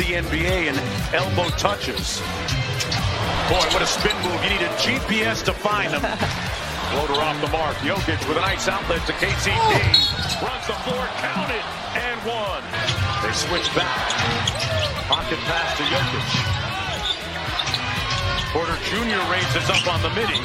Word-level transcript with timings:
the 0.00 0.16
NBA 0.16 0.72
in 0.72 0.76
elbow 1.12 1.50
touches. 1.60 2.20
Boy, 3.52 3.60
what 3.68 3.82
a 3.82 3.86
spin 3.86 4.16
move. 4.24 4.40
You 4.42 4.48
need 4.56 4.64
a 4.64 4.72
GPS 4.80 5.44
to 5.44 5.52
find 5.52 5.92
him. 5.92 6.00
Floater 6.00 7.20
off 7.26 7.38
the 7.44 7.52
mark. 7.52 7.76
Jokic 7.84 8.16
with 8.26 8.38
a 8.38 8.40
nice 8.40 8.66
outlet 8.66 9.04
to 9.06 9.12
KCP. 9.20 9.52
Oh. 9.52 10.40
Runs 10.40 10.66
the 10.66 10.72
floor, 10.88 11.04
counted, 11.20 11.60
and 12.00 12.16
one. 12.24 12.64
They 13.20 13.32
switch 13.36 13.68
back. 13.76 13.92
Pocket 15.04 15.38
pass 15.44 15.76
to 15.76 15.84
Jokic. 15.92 16.28
Porter 18.56 18.80
Jr. 18.88 19.20
raises 19.28 19.68
up 19.68 19.84
on 19.92 20.00
the 20.00 20.08
midi. 20.16 20.40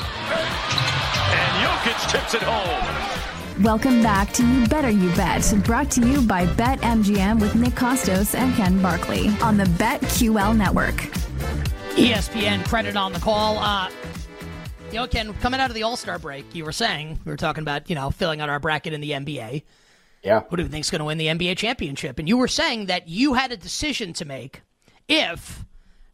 And 1.31 1.51
Jokic 1.63 2.11
tips 2.11 2.33
it 2.33 2.43
home. 2.43 3.34
Welcome 3.61 4.03
back 4.03 4.33
to 4.33 4.45
You 4.45 4.67
Better 4.67 4.89
You 4.89 5.15
Bet, 5.15 5.53
brought 5.63 5.89
to 5.91 6.05
you 6.05 6.21
by 6.21 6.45
BetMGM 6.45 7.39
with 7.39 7.55
Nick 7.55 7.71
Kostos 7.71 8.35
and 8.35 8.53
Ken 8.55 8.81
Barkley 8.81 9.29
on 9.41 9.55
the 9.55 9.63
BetQL 9.63 10.57
network. 10.57 10.95
ESPN 11.95 12.67
credit 12.67 12.97
on 12.97 13.13
the 13.13 13.19
call. 13.19 13.57
Uh, 13.59 13.89
you 14.91 14.95
know, 14.95 15.07
Ken, 15.07 15.33
coming 15.35 15.61
out 15.61 15.69
of 15.69 15.73
the 15.73 15.83
All 15.83 15.95
Star 15.95 16.19
break, 16.19 16.53
you 16.53 16.65
were 16.65 16.73
saying 16.73 17.17
we 17.23 17.31
were 17.31 17.37
talking 17.37 17.61
about 17.61 17.89
you 17.89 17.95
know 17.95 18.11
filling 18.11 18.41
out 18.41 18.49
our 18.49 18.59
bracket 18.59 18.91
in 18.91 18.99
the 18.99 19.11
NBA. 19.11 19.63
Yeah. 20.21 20.41
Who 20.49 20.57
do 20.57 20.63
you 20.63 20.69
think's 20.69 20.91
going 20.91 20.99
to 20.99 21.05
win 21.05 21.17
the 21.17 21.27
NBA 21.27 21.55
championship? 21.55 22.19
And 22.19 22.27
you 22.27 22.35
were 22.35 22.49
saying 22.49 22.87
that 22.87 23.07
you 23.07 23.35
had 23.35 23.53
a 23.53 23.57
decision 23.57 24.11
to 24.13 24.25
make 24.25 24.63
if 25.07 25.63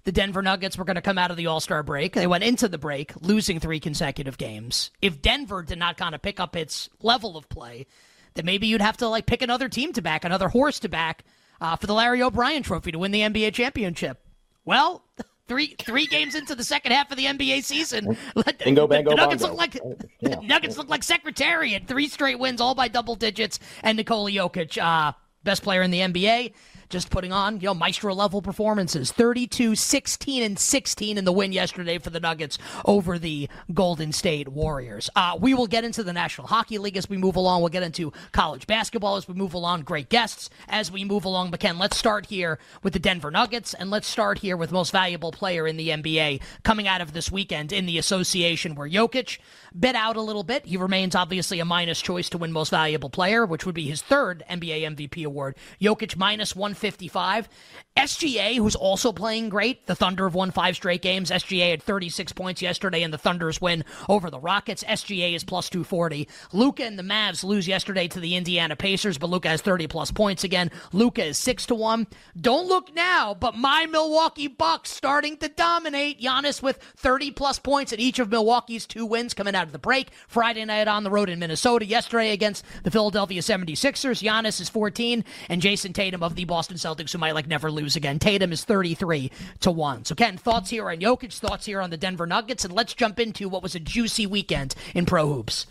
the 0.04 0.12
Denver 0.12 0.42
Nuggets 0.42 0.78
were 0.78 0.86
going 0.86 0.96
to 0.96 1.02
come 1.02 1.18
out 1.18 1.32
of 1.32 1.38
the 1.38 1.48
All 1.48 1.60
Star 1.60 1.84
break. 1.84 2.14
They 2.14 2.28
went 2.28 2.44
into 2.44 2.68
the 2.68 2.78
break 2.78 3.14
losing 3.22 3.60
three 3.60 3.80
consecutive 3.80 4.38
games. 4.38 4.92
If 5.02 5.22
Denver 5.22 5.64
did 5.64 5.80
not 5.80 5.98
kind 5.98 6.16
of 6.16 6.22
pick 6.22 6.40
up 6.40 6.56
its 6.56 6.90
level 7.02 7.38
of 7.38 7.50
play, 7.50 7.86
then 8.34 8.46
maybe 8.46 8.68
you'd 8.68 8.82
have 8.82 8.98
to 8.98 9.08
like 9.08 9.26
pick 9.26 9.42
another 9.42 9.70
team 9.70 9.94
to 9.94 10.02
back, 10.02 10.26
another 10.26 10.50
horse 10.50 10.80
to 10.80 10.90
back 10.90 11.24
uh, 11.60 11.76
for 11.76 11.88
the 11.88 11.94
Larry 11.94 12.22
O'Brien 12.22 12.64
Trophy 12.64 12.92
to 12.92 13.00
win 13.00 13.12
the 13.12 13.22
NBA 13.22 13.54
championship. 13.54 14.26
Well. 14.66 15.04
Three 15.48 15.76
three 15.80 16.06
games 16.06 16.34
into 16.34 16.56
the 16.56 16.64
second 16.64 16.94
half 16.94 17.12
of 17.12 17.18
the 17.18 17.26
NBA 17.26 17.66
season, 17.66 18.16
bingo, 18.64 18.88
bango, 18.88 19.10
the 19.10 19.16
Nuggets 19.18 19.42
bongo. 19.44 19.58
look 19.58 19.58
like 19.58 20.08
yeah. 20.22 20.40
Nuggets 20.40 20.78
look 20.78 20.88
like 20.88 21.04
Secretariat. 21.04 21.88
Three 21.90 22.08
straight 22.08 22.40
wins, 22.40 22.62
all 22.62 22.74
by 22.74 22.88
double 22.88 23.16
digits, 23.16 23.60
and 23.84 23.98
Nikola 23.98 24.32
Jokic, 24.32 24.82
uh, 24.82 25.12
best 25.44 25.62
player 25.62 25.82
in 25.82 25.92
the 25.92 26.00
NBA 26.00 26.54
just 26.92 27.10
putting 27.10 27.32
on, 27.32 27.60
you 27.60 27.68
know, 27.68 27.74
maestro 27.74 28.14
level 28.14 28.42
performances. 28.42 29.12
32, 29.12 29.76
16, 29.76 30.44
and 30.44 30.60
16 30.60 31.18
in 31.18 31.26
the 31.26 31.32
win 31.32 31.52
yesterday 31.52 31.98
for 31.98 32.10
the 32.10 32.20
Nuggets 32.20 32.58
over 32.86 33.18
the 33.18 33.50
Golden 33.74 34.12
State 34.12 34.50
Warriors. 34.50 35.10
Uh, 35.16 35.38
we 35.40 35.54
will 35.54 35.68
get 35.68 35.84
into 35.84 36.04
the 36.04 36.14
National 36.14 36.48
Hockey 36.48 36.78
League 36.78 36.98
as 36.98 37.10
we 37.10 37.18
move 37.18 37.36
along. 37.36 37.62
We'll 37.62 37.70
get 37.70 37.84
into 37.84 38.14
college 38.32 38.68
basketball 38.68 39.16
as 39.16 39.28
we 39.28 39.34
move 39.34 39.54
along. 39.54 39.84
Great 39.84 40.10
guests 40.10 40.50
as 40.68 40.92
we 40.92 41.04
move 41.04 41.26
along. 41.26 41.52
But 41.52 41.62
Ken, 41.62 41.80
let's 41.80 41.98
start 41.98 42.28
here 42.28 42.60
with 42.84 42.94
the 42.94 43.00
Denver 43.00 43.32
Nuggets, 43.32 43.74
and 43.74 43.90
let's 43.90 44.08
start 44.08 44.40
here 44.40 44.58
with 44.58 44.72
most 44.72 44.92
valuable 44.92 45.32
player 45.32 45.66
in 45.68 45.78
the 45.78 45.90
NBA 45.90 46.42
coming 46.64 46.88
out 46.88 47.02
of 47.02 47.14
this 47.14 47.32
weekend 47.32 47.72
in 47.72 47.86
the 47.86 47.98
association 47.98 48.76
where 48.76 48.90
Jokic 48.90 49.40
bit 49.78 49.96
out 49.96 50.18
a 50.18 50.22
little 50.22 50.44
bit. 50.44 50.66
He 50.66 50.78
remains 50.78 51.16
obviously 51.16 51.60
a 51.60 51.66
minus 51.66 52.02
choice 52.02 52.30
to 52.30 52.38
win 52.38 52.52
most 52.52 52.70
valuable 52.70 53.10
player, 53.10 53.46
which 53.46 53.66
would 53.66 53.76
be 53.76 53.88
his 53.88 54.02
third 54.02 54.44
NBA 54.50 54.96
MVP 54.96 55.26
award. 55.26 55.56
Jokic 55.80 56.18
minus 56.18 56.56
155. 56.82 57.50
SGA, 57.98 58.56
who's 58.56 58.76
also 58.76 59.12
playing 59.12 59.50
great. 59.50 59.86
The 59.86 59.96
Thunder 59.96 60.24
have 60.24 60.34
won 60.34 60.52
five 60.52 60.78
straight 60.78 61.02
games. 61.02 61.30
SGA 61.30 61.72
had 61.72 61.84
36 61.84 62.32
points 62.32 62.62
yesterday 62.62 63.04
in 63.04 63.12
the 63.12 63.18
Thunder's 63.18 63.60
win 63.60 63.84
over 64.08 64.30
the 64.30 64.40
Rockets. 64.40 64.84
SGA 64.86 65.36
is 65.36 65.44
plus 65.44 65.70
240. 65.70 66.28
Luka 66.54 66.86
and 66.86 66.98
the 66.98 67.04
Mavs 67.04 67.44
lose 67.44 67.68
yesterday 67.68 68.08
to 68.08 68.20
the 68.22 68.36
Indiana 68.36 68.78
Pacers, 68.78 69.18
but 69.18 69.30
Luka 69.30 69.50
has 69.50 69.62
30 69.62 69.88
plus 69.88 70.10
points 70.10 70.46
again. 70.46 70.72
Luka 70.94 71.26
is 71.26 71.38
6 71.38 71.66
to 71.68 71.76
1. 71.76 72.08
Don't 72.40 72.68
look 72.68 72.96
now, 72.96 73.34
but 73.34 73.56
my 73.56 73.86
Milwaukee 73.86 74.48
Bucks 74.48 74.90
starting 74.90 75.36
to 75.38 75.50
dominate. 75.50 76.22
Giannis 76.22 76.64
with 76.64 76.78
30 76.96 77.32
plus 77.32 77.60
points 77.60 77.92
at 77.92 78.00
each 78.00 78.20
of 78.20 78.32
Milwaukee's 78.32 78.88
two 78.88 79.06
wins 79.06 79.34
coming 79.34 79.54
out 79.54 79.68
of 79.68 79.74
the 79.74 79.80
break. 79.80 80.12
Friday 80.30 80.64
night 80.64 80.88
on 80.88 81.04
the 81.04 81.12
road 81.12 81.30
in 81.30 81.40
Minnesota. 81.40 81.86
Yesterday 81.86 82.32
against 82.32 82.64
the 82.84 82.92
Philadelphia 82.92 83.42
76ers. 83.42 84.24
Giannis 84.24 84.62
is 84.62 84.70
14, 84.70 85.26
and 85.50 85.62
Jayson 85.62 85.94
Tatum 85.94 86.24
of 86.24 86.36
the 86.36 86.46
Boston 86.46 86.71
Celtics, 86.78 87.12
who 87.12 87.18
might 87.18 87.36
like 87.36 87.48
never 87.48 87.70
lose 87.70 87.82
lose 87.82 87.96
again. 87.96 88.20
Tatum 88.20 88.52
is 88.52 88.64
33 88.64 89.32
to 89.62 89.72
1. 89.72 90.06
So, 90.06 90.16
Ken, 90.16 90.38
thoughts 90.38 90.70
here 90.70 90.90
on 90.90 90.98
Jokic, 90.98 91.38
thoughts 91.38 91.66
here 91.66 91.82
on 91.82 91.90
the 91.90 91.98
Denver 91.98 92.28
Nuggets, 92.28 92.64
and 92.64 92.74
let's 92.74 92.94
jump 92.94 93.20
into 93.20 93.50
what 93.50 93.64
was 93.64 93.76
a 93.76 93.80
juicy 93.80 94.26
weekend 94.26 94.76
in 94.94 95.06
pro 95.06 95.28
hoops. 95.28 95.68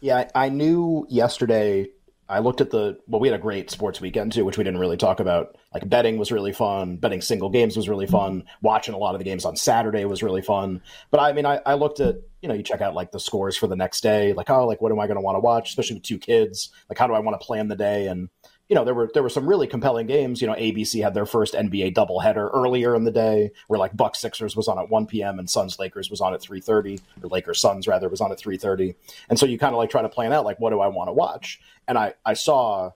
Yeah, 0.00 0.28
I 0.34 0.48
knew 0.48 1.06
yesterday. 1.08 1.88
I 2.28 2.38
looked 2.38 2.60
at 2.60 2.70
the 2.70 2.98
well, 3.08 3.20
we 3.20 3.26
had 3.26 3.38
a 3.38 3.42
great 3.42 3.70
sports 3.70 4.00
weekend 4.00 4.32
too, 4.32 4.44
which 4.44 4.56
we 4.56 4.62
didn't 4.62 4.78
really 4.78 4.96
talk 4.96 5.18
about. 5.18 5.56
Like 5.74 5.88
betting 5.88 6.16
was 6.16 6.30
really 6.30 6.52
fun. 6.52 6.96
Betting 6.96 7.20
single 7.20 7.50
games 7.50 7.76
was 7.76 7.88
really 7.88 8.06
fun. 8.06 8.44
Watching 8.62 8.94
a 8.94 8.98
lot 8.98 9.16
of 9.16 9.18
the 9.18 9.24
games 9.24 9.44
on 9.44 9.56
Saturday 9.56 10.04
was 10.04 10.22
really 10.22 10.40
fun. 10.40 10.80
But 11.10 11.18
I 11.18 11.32
mean, 11.32 11.44
I, 11.44 11.60
I 11.66 11.74
looked 11.74 11.98
at 11.98 12.16
you 12.40 12.48
know 12.48 12.54
you 12.54 12.62
check 12.62 12.80
out 12.80 12.94
like 12.94 13.10
the 13.10 13.18
scores 13.18 13.56
for 13.56 13.66
the 13.66 13.74
next 13.74 14.02
day. 14.02 14.32
Like 14.32 14.48
oh, 14.48 14.64
like 14.64 14.80
what 14.80 14.92
am 14.92 15.00
I 15.00 15.08
going 15.08 15.16
to 15.16 15.22
want 15.22 15.34
to 15.34 15.40
watch? 15.40 15.70
Especially 15.70 15.94
with 15.94 16.04
two 16.04 16.18
kids. 16.18 16.70
Like 16.88 16.98
how 16.98 17.08
do 17.08 17.14
I 17.14 17.18
want 17.18 17.38
to 17.38 17.44
plan 17.44 17.66
the 17.66 17.76
day? 17.76 18.06
And 18.06 18.28
you 18.70 18.76
know, 18.76 18.84
there 18.84 18.94
were 18.94 19.10
there 19.12 19.22
were 19.24 19.28
some 19.28 19.48
really 19.48 19.66
compelling 19.66 20.06
games. 20.06 20.40
You 20.40 20.46
know, 20.46 20.54
ABC 20.54 21.02
had 21.02 21.12
their 21.12 21.26
first 21.26 21.54
NBA 21.54 21.92
doubleheader 21.92 22.48
earlier 22.54 22.94
in 22.94 23.02
the 23.02 23.10
day, 23.10 23.50
where 23.66 23.80
like 23.80 23.96
Bucks 23.96 24.20
Sixers 24.20 24.54
was 24.54 24.68
on 24.68 24.78
at 24.78 24.88
1 24.88 25.06
p.m. 25.06 25.40
and 25.40 25.50
Suns 25.50 25.80
Lakers 25.80 26.08
was 26.08 26.20
on 26.20 26.32
at 26.32 26.40
3:30, 26.40 27.00
or 27.20 27.28
Lakers 27.28 27.60
Suns 27.60 27.88
rather 27.88 28.08
was 28.08 28.20
on 28.20 28.30
at 28.30 28.38
3:30. 28.38 28.94
And 29.28 29.36
so 29.36 29.44
you 29.44 29.58
kind 29.58 29.74
of 29.74 29.78
like 29.78 29.90
try 29.90 30.02
to 30.02 30.08
plan 30.08 30.32
out 30.32 30.44
like 30.44 30.60
what 30.60 30.70
do 30.70 30.80
I 30.80 30.86
want 30.86 31.08
to 31.08 31.12
watch? 31.12 31.60
And 31.88 31.98
I 31.98 32.14
I 32.24 32.34
saw 32.34 32.92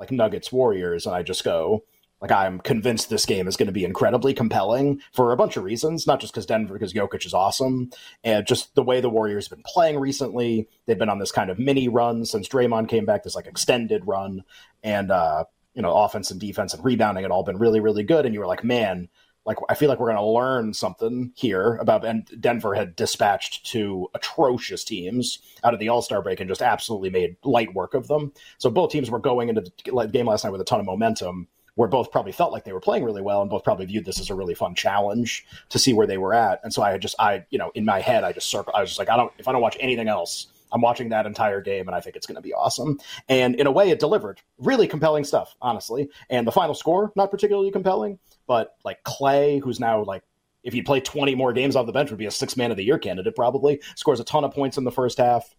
like 0.00 0.10
Nuggets 0.10 0.50
Warriors, 0.50 1.04
and 1.04 1.14
I 1.14 1.22
just 1.22 1.44
go, 1.44 1.84
like 2.20 2.32
I'm 2.32 2.58
convinced 2.60 3.10
this 3.10 3.26
game 3.26 3.46
is 3.46 3.56
going 3.56 3.66
to 3.68 3.72
be 3.72 3.84
incredibly 3.84 4.34
compelling 4.34 5.00
for 5.12 5.32
a 5.32 5.36
bunch 5.36 5.56
of 5.56 5.64
reasons, 5.64 6.06
not 6.06 6.20
just 6.20 6.32
because 6.32 6.46
Denver, 6.46 6.74
because 6.74 6.92
Jokic 6.92 7.24
is 7.24 7.34
awesome, 7.34 7.90
and 8.24 8.46
just 8.46 8.74
the 8.74 8.82
way 8.82 9.00
the 9.00 9.10
Warriors 9.10 9.48
have 9.48 9.56
been 9.56 9.64
playing 9.64 9.98
recently. 9.98 10.68
They've 10.86 10.98
been 10.98 11.08
on 11.08 11.18
this 11.18 11.32
kind 11.32 11.50
of 11.50 11.58
mini 11.58 11.88
run 11.88 12.24
since 12.24 12.48
Draymond 12.48 12.88
came 12.88 13.04
back, 13.04 13.22
this 13.22 13.36
like 13.36 13.46
extended 13.46 14.06
run, 14.06 14.42
and 14.82 15.10
uh, 15.10 15.44
you 15.74 15.82
know, 15.82 15.94
offense 15.94 16.30
and 16.30 16.40
defense 16.40 16.74
and 16.74 16.84
rebounding 16.84 17.22
had 17.22 17.30
all 17.30 17.44
been 17.44 17.58
really, 17.58 17.78
really 17.78 18.02
good. 18.02 18.26
And 18.26 18.34
you 18.34 18.40
were 18.40 18.46
like, 18.46 18.64
man, 18.64 19.08
like 19.46 19.58
I 19.68 19.74
feel 19.74 19.88
like 19.88 20.00
we're 20.00 20.12
going 20.12 20.16
to 20.16 20.24
learn 20.24 20.74
something 20.74 21.32
here 21.36 21.76
about. 21.76 22.04
And 22.04 22.28
Denver 22.40 22.74
had 22.74 22.96
dispatched 22.96 23.64
two 23.64 24.08
atrocious 24.14 24.82
teams 24.82 25.38
out 25.62 25.72
of 25.72 25.78
the 25.78 25.88
All 25.88 26.02
Star 26.02 26.20
break 26.20 26.40
and 26.40 26.48
just 26.48 26.62
absolutely 26.62 27.10
made 27.10 27.36
light 27.44 27.72
work 27.74 27.94
of 27.94 28.08
them. 28.08 28.32
So 28.58 28.70
both 28.70 28.90
teams 28.90 29.08
were 29.08 29.20
going 29.20 29.48
into 29.48 29.62
the 29.62 30.08
game 30.08 30.26
last 30.26 30.42
night 30.42 30.50
with 30.50 30.60
a 30.60 30.64
ton 30.64 30.80
of 30.80 30.86
momentum 30.86 31.46
where 31.78 31.88
both 31.88 32.10
probably 32.10 32.32
felt 32.32 32.50
like 32.50 32.64
they 32.64 32.72
were 32.72 32.80
playing 32.80 33.04
really 33.04 33.22
well 33.22 33.40
and 33.40 33.48
both 33.48 33.62
probably 33.62 33.86
viewed 33.86 34.04
this 34.04 34.18
as 34.18 34.30
a 34.30 34.34
really 34.34 34.52
fun 34.52 34.74
challenge 34.74 35.46
to 35.68 35.78
see 35.78 35.92
where 35.92 36.08
they 36.08 36.18
were 36.18 36.34
at. 36.34 36.58
And 36.64 36.74
so 36.74 36.82
I 36.82 36.90
had 36.90 37.00
just, 37.00 37.14
I, 37.20 37.44
you 37.50 37.58
know, 37.58 37.70
in 37.76 37.84
my 37.84 38.00
head, 38.00 38.24
I 38.24 38.32
just 38.32 38.50
circle, 38.50 38.72
I 38.74 38.80
was 38.80 38.90
just 38.90 38.98
like, 38.98 39.08
I 39.08 39.16
don't, 39.16 39.32
if 39.38 39.46
I 39.46 39.52
don't 39.52 39.62
watch 39.62 39.76
anything 39.78 40.08
else, 40.08 40.48
I'm 40.72 40.80
watching 40.80 41.10
that 41.10 41.24
entire 41.24 41.60
game 41.60 41.86
and 41.86 41.94
I 41.94 42.00
think 42.00 42.16
it's 42.16 42.26
going 42.26 42.34
to 42.34 42.42
be 42.42 42.52
awesome. 42.52 42.98
And 43.28 43.54
in 43.54 43.68
a 43.68 43.70
way, 43.70 43.90
it 43.90 44.00
delivered 44.00 44.40
really 44.58 44.88
compelling 44.88 45.22
stuff, 45.22 45.54
honestly. 45.62 46.10
And 46.28 46.48
the 46.48 46.50
final 46.50 46.74
score, 46.74 47.12
not 47.14 47.30
particularly 47.30 47.70
compelling, 47.70 48.18
but 48.48 48.74
like 48.84 49.04
Clay, 49.04 49.58
who's 49.58 49.78
now 49.78 50.02
like, 50.02 50.24
if 50.64 50.72
he 50.72 50.82
played 50.82 51.04
20 51.04 51.36
more 51.36 51.52
games 51.52 51.76
off 51.76 51.86
the 51.86 51.92
bench, 51.92 52.10
would 52.10 52.18
be 52.18 52.26
a 52.26 52.32
six 52.32 52.56
man 52.56 52.72
of 52.72 52.76
the 52.76 52.84
year 52.84 52.98
candidate 52.98 53.36
probably. 53.36 53.80
Scores 53.94 54.18
a 54.18 54.24
ton 54.24 54.42
of 54.42 54.52
points 54.52 54.78
in 54.78 54.82
the 54.82 54.90
first 54.90 55.18
half, 55.18 55.54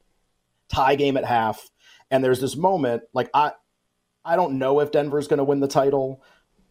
tie 0.68 0.96
game 0.96 1.16
at 1.16 1.24
half. 1.24 1.70
And 2.12 2.22
there's 2.22 2.42
this 2.42 2.58
moment, 2.58 3.04
like, 3.14 3.30
I, 3.34 3.54
I 4.30 4.36
don't 4.36 4.60
know 4.60 4.80
if 4.80 4.92
Denver's 4.92 5.28
going 5.28 5.40
to 5.40 5.44
win 5.44 5.60
the 5.60 5.68
title, 5.68 6.22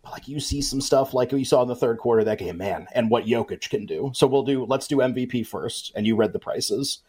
but 0.05 0.13
like 0.13 0.29
you 0.29 0.39
see 0.39 0.63
some 0.63 0.81
stuff 0.81 1.13
like 1.13 1.33
we 1.33 1.43
saw 1.43 1.63
in 1.63 1.69
the 1.69 1.75
third 1.75 1.99
quarter 1.99 2.21
of 2.21 2.27
that 2.27 2.39
game, 2.39 2.57
man, 2.57 2.87
and 2.95 3.11
what 3.11 3.27
Jokic 3.27 3.69
can 3.69 3.85
do. 3.85 4.13
So 4.15 4.29
we'll 4.29 4.45
do 4.45 4.65
let's 4.65 4.87
do 4.87 4.99
MVP 4.99 5.45
first, 5.45 5.91
and 5.97 6.07
you 6.07 6.15
read 6.15 6.33
the 6.33 6.39
prices. 6.39 7.01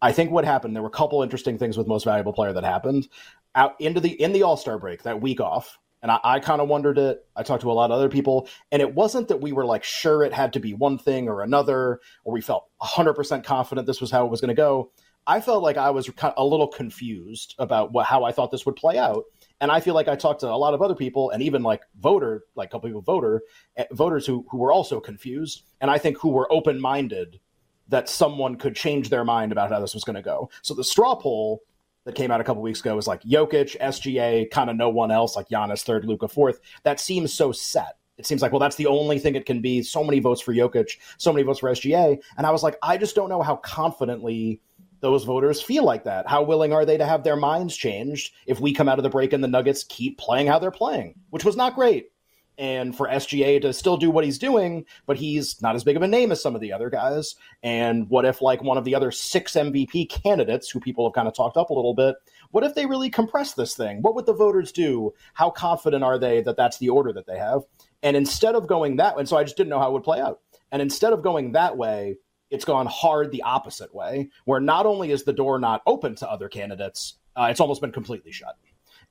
I 0.00 0.12
think 0.12 0.30
what 0.30 0.46
happened 0.46 0.74
there 0.74 0.82
were 0.82 0.88
a 0.88 0.92
couple 0.92 1.22
interesting 1.22 1.58
things 1.58 1.76
with 1.76 1.86
most 1.86 2.04
valuable 2.04 2.32
player 2.32 2.54
that 2.54 2.64
happened 2.64 3.08
out 3.54 3.78
into 3.80 4.00
the 4.00 4.10
in 4.10 4.32
the 4.32 4.44
All 4.44 4.56
Star 4.56 4.78
break 4.78 5.02
that 5.02 5.20
week 5.20 5.40
off. 5.40 5.78
And 6.00 6.10
I, 6.10 6.20
I 6.24 6.40
kind 6.40 6.62
of 6.62 6.68
wondered 6.68 6.96
it. 6.96 7.26
I 7.36 7.42
talked 7.42 7.62
to 7.62 7.70
a 7.70 7.74
lot 7.74 7.90
of 7.90 7.96
other 7.98 8.08
people, 8.08 8.48
and 8.72 8.80
it 8.80 8.94
wasn't 8.94 9.28
that 9.28 9.42
we 9.42 9.52
were 9.52 9.66
like 9.66 9.84
sure 9.84 10.24
it 10.24 10.32
had 10.32 10.54
to 10.54 10.60
be 10.60 10.72
one 10.72 10.96
thing 10.96 11.28
or 11.28 11.42
another, 11.42 12.00
or 12.24 12.32
we 12.32 12.40
felt 12.40 12.66
100% 12.80 13.44
confident 13.44 13.86
this 13.86 14.00
was 14.00 14.10
how 14.10 14.24
it 14.24 14.30
was 14.30 14.40
going 14.40 14.48
to 14.48 14.54
go. 14.54 14.90
I 15.28 15.42
felt 15.42 15.62
like 15.62 15.76
I 15.76 15.90
was 15.90 16.10
a 16.38 16.44
little 16.44 16.66
confused 16.66 17.54
about 17.58 17.92
what, 17.92 18.06
how 18.06 18.24
I 18.24 18.32
thought 18.32 18.50
this 18.50 18.64
would 18.64 18.76
play 18.76 18.96
out. 18.96 19.24
And 19.60 19.70
I 19.70 19.78
feel 19.80 19.94
like 19.94 20.08
I 20.08 20.16
talked 20.16 20.40
to 20.40 20.48
a 20.48 20.56
lot 20.56 20.72
of 20.72 20.80
other 20.80 20.94
people 20.94 21.30
and 21.30 21.42
even 21.42 21.62
like 21.62 21.82
voter, 22.00 22.44
like 22.54 22.68
a 22.68 22.72
couple 22.72 22.88
people 22.88 23.02
voter 23.02 23.42
eh, 23.76 23.84
voters 23.92 24.26
who, 24.26 24.46
who 24.50 24.56
were 24.56 24.72
also 24.72 25.00
confused. 25.00 25.64
And 25.82 25.90
I 25.90 25.98
think 25.98 26.16
who 26.18 26.30
were 26.30 26.50
open 26.50 26.80
minded 26.80 27.40
that 27.88 28.08
someone 28.08 28.56
could 28.56 28.74
change 28.74 29.10
their 29.10 29.24
mind 29.24 29.52
about 29.52 29.70
how 29.70 29.80
this 29.80 29.92
was 29.92 30.04
going 30.04 30.16
to 30.16 30.22
go. 30.22 30.48
So 30.62 30.72
the 30.74 30.84
straw 30.84 31.14
poll 31.14 31.62
that 32.04 32.14
came 32.14 32.30
out 32.30 32.40
a 32.40 32.44
couple 32.44 32.62
weeks 32.62 32.80
ago 32.80 32.96
was 32.96 33.06
like 33.06 33.22
Jokic, 33.22 33.78
SGA, 33.78 34.50
kind 34.50 34.70
of 34.70 34.76
no 34.76 34.88
one 34.88 35.10
else, 35.10 35.36
like 35.36 35.48
Giannis 35.50 35.82
third, 35.82 36.06
Luka 36.06 36.28
fourth. 36.28 36.60
That 36.84 37.00
seems 37.00 37.34
so 37.34 37.52
set. 37.52 37.98
It 38.16 38.26
seems 38.26 38.40
like, 38.40 38.50
well, 38.50 38.60
that's 38.60 38.76
the 38.76 38.86
only 38.86 39.18
thing 39.18 39.34
it 39.34 39.46
can 39.46 39.60
be. 39.60 39.82
So 39.82 40.02
many 40.02 40.20
votes 40.20 40.40
for 40.40 40.54
Jokic, 40.54 40.96
so 41.18 41.32
many 41.32 41.44
votes 41.44 41.60
for 41.60 41.70
SGA. 41.70 42.18
And 42.38 42.46
I 42.46 42.50
was 42.50 42.62
like, 42.62 42.76
I 42.82 42.96
just 42.96 43.14
don't 43.14 43.28
know 43.28 43.42
how 43.42 43.56
confidently 43.56 44.60
those 45.00 45.24
voters 45.24 45.62
feel 45.62 45.84
like 45.84 46.04
that. 46.04 46.28
How 46.28 46.42
willing 46.42 46.72
are 46.72 46.84
they 46.84 46.96
to 46.96 47.06
have 47.06 47.24
their 47.24 47.36
minds 47.36 47.76
changed 47.76 48.32
if 48.46 48.60
we 48.60 48.72
come 48.72 48.88
out 48.88 48.98
of 48.98 49.02
the 49.02 49.10
break 49.10 49.32
and 49.32 49.42
the 49.42 49.48
Nuggets 49.48 49.84
keep 49.84 50.18
playing 50.18 50.46
how 50.46 50.58
they're 50.58 50.70
playing, 50.70 51.14
which 51.30 51.44
was 51.44 51.56
not 51.56 51.74
great. 51.74 52.10
and 52.58 52.94
for 52.94 53.08
SGA 53.08 53.62
to 53.62 53.72
still 53.72 53.96
do 53.96 54.10
what 54.10 54.24
he's 54.24 54.38
doing, 54.38 54.84
but 55.06 55.16
he's 55.16 55.62
not 55.62 55.76
as 55.76 55.84
big 55.84 55.96
of 55.96 56.02
a 56.02 56.08
name 56.08 56.32
as 56.32 56.42
some 56.42 56.56
of 56.56 56.60
the 56.60 56.72
other 56.72 56.90
guys. 56.90 57.36
And 57.62 58.10
what 58.10 58.24
if, 58.24 58.42
like, 58.42 58.62
one 58.62 58.76
of 58.76 58.84
the 58.84 58.96
other 58.96 59.12
six 59.12 59.52
MVP 59.52 60.10
candidates 60.10 60.68
who 60.68 60.80
people 60.80 61.08
have 61.08 61.14
kind 61.14 61.28
of 61.28 61.34
talked 61.34 61.56
up 61.56 61.70
a 61.70 61.74
little 61.74 61.94
bit, 61.94 62.16
what 62.50 62.64
if 62.64 62.74
they 62.74 62.86
really 62.86 63.10
compress 63.10 63.54
this 63.54 63.76
thing? 63.76 64.02
What 64.02 64.16
would 64.16 64.26
the 64.26 64.34
voters 64.34 64.72
do? 64.72 65.14
How 65.34 65.50
confident 65.50 66.02
are 66.02 66.18
they 66.18 66.42
that 66.42 66.56
that's 66.56 66.78
the 66.78 66.88
order 66.88 67.12
that 67.12 67.26
they 67.26 67.38
have? 67.38 67.62
And 68.02 68.16
instead 68.16 68.56
of 68.56 68.66
going 68.66 68.96
that 68.96 69.14
way, 69.14 69.20
and 69.20 69.28
so 69.28 69.36
I 69.36 69.44
just 69.44 69.56
didn't 69.56 69.70
know 69.70 69.78
how 69.78 69.90
it 69.90 69.92
would 69.92 70.04
play 70.04 70.20
out. 70.20 70.40
And 70.72 70.82
instead 70.82 71.12
of 71.12 71.22
going 71.22 71.52
that 71.52 71.76
way, 71.76 72.16
it's 72.50 72.64
gone 72.64 72.86
hard 72.86 73.30
the 73.30 73.42
opposite 73.42 73.94
way, 73.94 74.30
where 74.44 74.60
not 74.60 74.86
only 74.86 75.10
is 75.10 75.24
the 75.24 75.32
door 75.32 75.58
not 75.58 75.82
open 75.86 76.14
to 76.16 76.30
other 76.30 76.48
candidates, 76.48 77.14
uh, 77.36 77.48
it's 77.50 77.60
almost 77.60 77.80
been 77.80 77.92
completely 77.92 78.32
shut. 78.32 78.56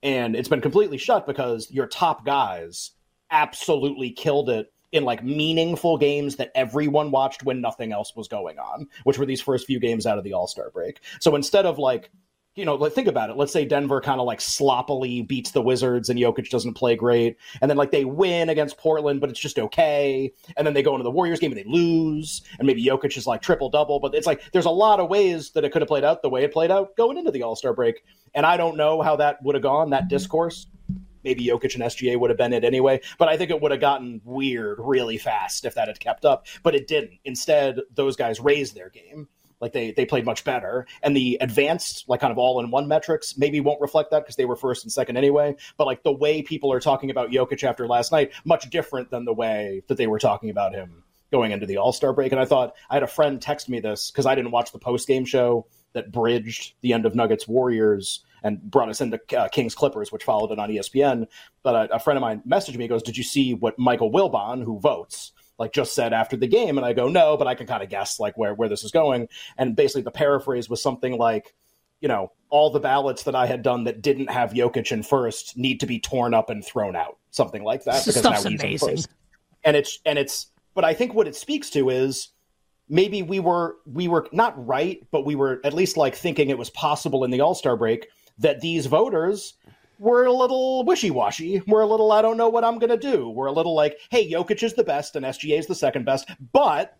And 0.03 0.35
it's 0.35 0.49
been 0.49 0.61
completely 0.61 0.97
shut 0.97 1.25
because 1.25 1.71
your 1.71 1.87
top 1.87 2.25
guys 2.25 2.91
absolutely 3.31 4.11
killed 4.11 4.49
it 4.49 4.71
in 4.91 5.03
like 5.03 5.23
meaningful 5.23 5.97
games 5.97 6.37
that 6.37 6.51
everyone 6.55 7.11
watched 7.11 7.43
when 7.43 7.61
nothing 7.61 7.91
else 7.91 8.15
was 8.15 8.27
going 8.27 8.57
on, 8.59 8.87
which 9.03 9.17
were 9.17 9.25
these 9.25 9.41
first 9.41 9.65
few 9.65 9.79
games 9.79 10.05
out 10.05 10.17
of 10.17 10.23
the 10.23 10.33
All 10.33 10.47
Star 10.47 10.69
break. 10.69 10.99
So 11.19 11.35
instead 11.35 11.65
of 11.65 11.77
like, 11.77 12.09
you 12.57 12.65
know, 12.65 12.89
think 12.89 13.07
about 13.07 13.29
it. 13.29 13.37
Let's 13.37 13.53
say 13.53 13.65
Denver 13.65 14.01
kind 14.01 14.19
of 14.19 14.25
like 14.25 14.41
sloppily 14.41 15.21
beats 15.21 15.51
the 15.51 15.61
Wizards 15.61 16.09
and 16.09 16.19
Jokic 16.19 16.49
doesn't 16.49 16.73
play 16.73 16.95
great. 16.95 17.37
And 17.61 17.69
then 17.69 17.77
like 17.77 17.91
they 17.91 18.03
win 18.03 18.49
against 18.49 18.79
Portland, 18.79 19.21
but 19.21 19.29
it's 19.29 19.39
just 19.39 19.59
okay. 19.59 20.33
And 20.57 20.65
then 20.65 20.73
they 20.73 20.81
go 20.81 20.93
into 20.95 21.03
the 21.03 21.11
Warriors 21.11 21.39
game 21.39 21.51
and 21.51 21.59
they 21.59 21.69
lose. 21.69 22.41
And 22.57 22.65
maybe 22.65 22.83
Jokic 22.83 23.15
is 23.15 23.27
like 23.27 23.43
triple 23.43 23.69
double. 23.69 23.99
But 23.99 24.15
it's 24.15 24.25
like 24.25 24.51
there's 24.53 24.65
a 24.65 24.71
lot 24.71 24.99
of 24.99 25.07
ways 25.07 25.51
that 25.51 25.65
it 25.65 25.71
could 25.71 25.83
have 25.83 25.87
played 25.87 26.03
out 26.03 26.23
the 26.23 26.29
way 26.29 26.43
it 26.43 26.51
played 26.51 26.71
out 26.71 26.97
going 26.97 27.17
into 27.17 27.29
the 27.29 27.43
All 27.43 27.55
Star 27.55 27.73
break. 27.73 28.03
And 28.33 28.43
I 28.43 28.57
don't 28.57 28.75
know 28.75 29.03
how 29.03 29.15
that 29.17 29.41
would 29.43 29.53
have 29.53 29.63
gone, 29.63 29.91
that 29.91 30.07
discourse 30.07 30.65
maybe 31.23 31.45
Jokic 31.45 31.75
and 31.75 31.83
SGA 31.83 32.17
would 32.17 32.29
have 32.29 32.37
been 32.37 32.53
it 32.53 32.63
anyway. 32.63 33.01
But 33.17 33.27
I 33.27 33.35
think 33.35 33.51
it 33.51 33.61
would 33.61 33.71
have 33.71 33.81
gotten 33.81 34.21
weird 34.23 34.77
really 34.79 35.17
fast 35.17 35.65
if 35.65 35.75
that 35.75 35.89
had 35.89 35.99
kept 35.99 36.23
up. 36.23 36.47
But 36.63 36.73
it 36.73 36.87
didn't. 36.87 37.19
Instead, 37.25 37.81
those 37.93 38.15
guys 38.15 38.39
raised 38.39 38.75
their 38.75 38.89
game. 38.89 39.27
Like 39.59 39.73
they 39.73 39.91
they 39.91 40.05
played 40.05 40.25
much 40.25 40.43
better, 40.43 40.85
and 41.01 41.15
the 41.15 41.37
advanced 41.41 42.05
like 42.07 42.21
kind 42.21 42.31
of 42.31 42.37
all 42.37 42.59
in 42.59 42.69
one 42.69 42.87
metrics 42.87 43.37
maybe 43.37 43.59
won't 43.59 43.81
reflect 43.81 44.11
that 44.11 44.23
because 44.23 44.35
they 44.35 44.45
were 44.45 44.55
first 44.55 44.83
and 44.83 44.91
second 44.91 45.17
anyway. 45.17 45.55
But 45.77 45.87
like 45.87 46.03
the 46.03 46.11
way 46.11 46.41
people 46.41 46.71
are 46.71 46.79
talking 46.79 47.09
about 47.09 47.31
Jokic 47.31 47.63
after 47.63 47.87
last 47.87 48.11
night, 48.11 48.31
much 48.45 48.69
different 48.69 49.09
than 49.09 49.25
the 49.25 49.33
way 49.33 49.81
that 49.87 49.97
they 49.97 50.07
were 50.07 50.19
talking 50.19 50.49
about 50.49 50.73
him 50.73 51.03
going 51.31 51.51
into 51.51 51.65
the 51.65 51.77
All 51.77 51.91
Star 51.91 52.13
break. 52.13 52.31
And 52.31 52.39
I 52.39 52.45
thought 52.45 52.75
I 52.89 52.95
had 52.95 53.03
a 53.03 53.07
friend 53.07 53.41
text 53.41 53.69
me 53.69 53.79
this 53.79 54.11
because 54.11 54.25
I 54.25 54.35
didn't 54.35 54.51
watch 54.51 54.71
the 54.71 54.79
post 54.79 55.07
game 55.07 55.25
show 55.25 55.65
that 55.93 56.11
bridged 56.11 56.73
the 56.81 56.93
end 56.93 57.05
of 57.05 57.15
Nuggets 57.15 57.47
Warriors 57.47 58.23
and 58.43 58.61
brought 58.61 58.89
us 58.89 59.01
into 59.01 59.19
uh, 59.37 59.47
Kings 59.47 59.73
Clippers, 59.73 60.11
which 60.11 60.23
followed 60.23 60.51
it 60.51 60.59
on 60.59 60.69
ESPN. 60.69 61.25
But 61.63 61.75
a, 61.75 61.95
a 61.95 61.99
friend 61.99 62.17
of 62.17 62.21
mine 62.21 62.43
messaged 62.47 62.77
me, 62.77 62.87
goes, 62.87 63.03
"Did 63.03 63.17
you 63.17 63.23
see 63.23 63.53
what 63.53 63.79
Michael 63.79 64.11
Wilbon, 64.11 64.63
who 64.63 64.79
votes?" 64.79 65.31
Like 65.59 65.73
just 65.73 65.93
said 65.93 66.13
after 66.13 66.37
the 66.37 66.47
game 66.47 66.77
and 66.77 66.85
i 66.85 66.93
go 66.93 67.07
no 67.07 67.37
but 67.37 67.47
i 67.47 67.55
can 67.55 67.67
kind 67.67 67.83
of 67.83 67.89
guess 67.89 68.19
like 68.19 68.37
where, 68.37 68.53
where 68.53 68.69
this 68.69 68.83
is 68.83 68.91
going. 68.91 69.27
And 69.57 69.75
basically 69.75 70.03
the 70.03 70.11
paraphrase 70.11 70.69
was 70.69 70.81
something 70.81 71.17
like 71.17 71.55
you 72.01 72.07
know 72.07 72.31
all 72.49 72.69
the 72.69 72.79
ballots 72.79 73.23
that 73.23 73.35
i 73.35 73.45
had 73.45 73.61
done 73.61 73.83
that 73.85 74.01
didn't 74.01 74.29
have 74.29 74.51
Jokic 74.51 74.91
in 74.91 75.03
first 75.03 75.57
need 75.57 75.79
to 75.79 75.85
be 75.85 75.99
torn 75.99 76.33
up 76.33 76.49
and 76.49 76.63
thrown 76.63 76.95
out 76.95 77.17
something 77.31 77.63
like 77.63 77.83
that 77.85 78.05
because 78.05 78.23
now 78.23 78.41
he's 78.41 78.81
first. 78.81 79.09
And 79.63 79.75
it's 79.75 79.99
and 80.05 80.19
it's 80.19 80.51
but 80.73 80.85
i 80.85 80.93
think 80.93 81.13
what 81.13 81.27
it 81.27 81.35
speaks 81.35 81.69
to 81.71 81.89
is 81.89 82.29
maybe 82.89 83.21
we 83.21 83.39
were 83.39 83.77
we 83.85 84.07
were 84.07 84.27
not 84.31 84.65
right 84.65 85.05
but 85.11 85.25
we 85.25 85.35
were 85.35 85.59
at 85.63 85.73
least 85.73 85.97
like 85.97 86.15
thinking 86.15 86.49
it 86.49 86.57
was 86.57 86.69
possible 86.69 87.23
in 87.23 87.31
the 87.31 87.41
all-star 87.41 87.75
break 87.75 88.07
that 88.37 88.61
these 88.61 88.85
voters 88.85 89.55
were 89.99 90.25
a 90.25 90.31
little 90.31 90.83
wishy-washy. 90.85 91.63
We're 91.67 91.81
a 91.81 91.87
little, 91.87 92.11
I 92.11 92.21
don't 92.21 92.37
know 92.37 92.49
what 92.49 92.63
I'm 92.63 92.79
going 92.79 92.89
to 92.89 92.97
do. 92.97 93.29
We're 93.29 93.47
a 93.47 93.51
little 93.51 93.75
like, 93.75 93.97
hey, 94.09 94.29
Jokic 94.29 94.63
is 94.63 94.73
the 94.73 94.83
best 94.83 95.15
and 95.15 95.25
SGA 95.25 95.59
is 95.59 95.67
the 95.67 95.75
second 95.75 96.05
best, 96.05 96.29
but 96.53 96.97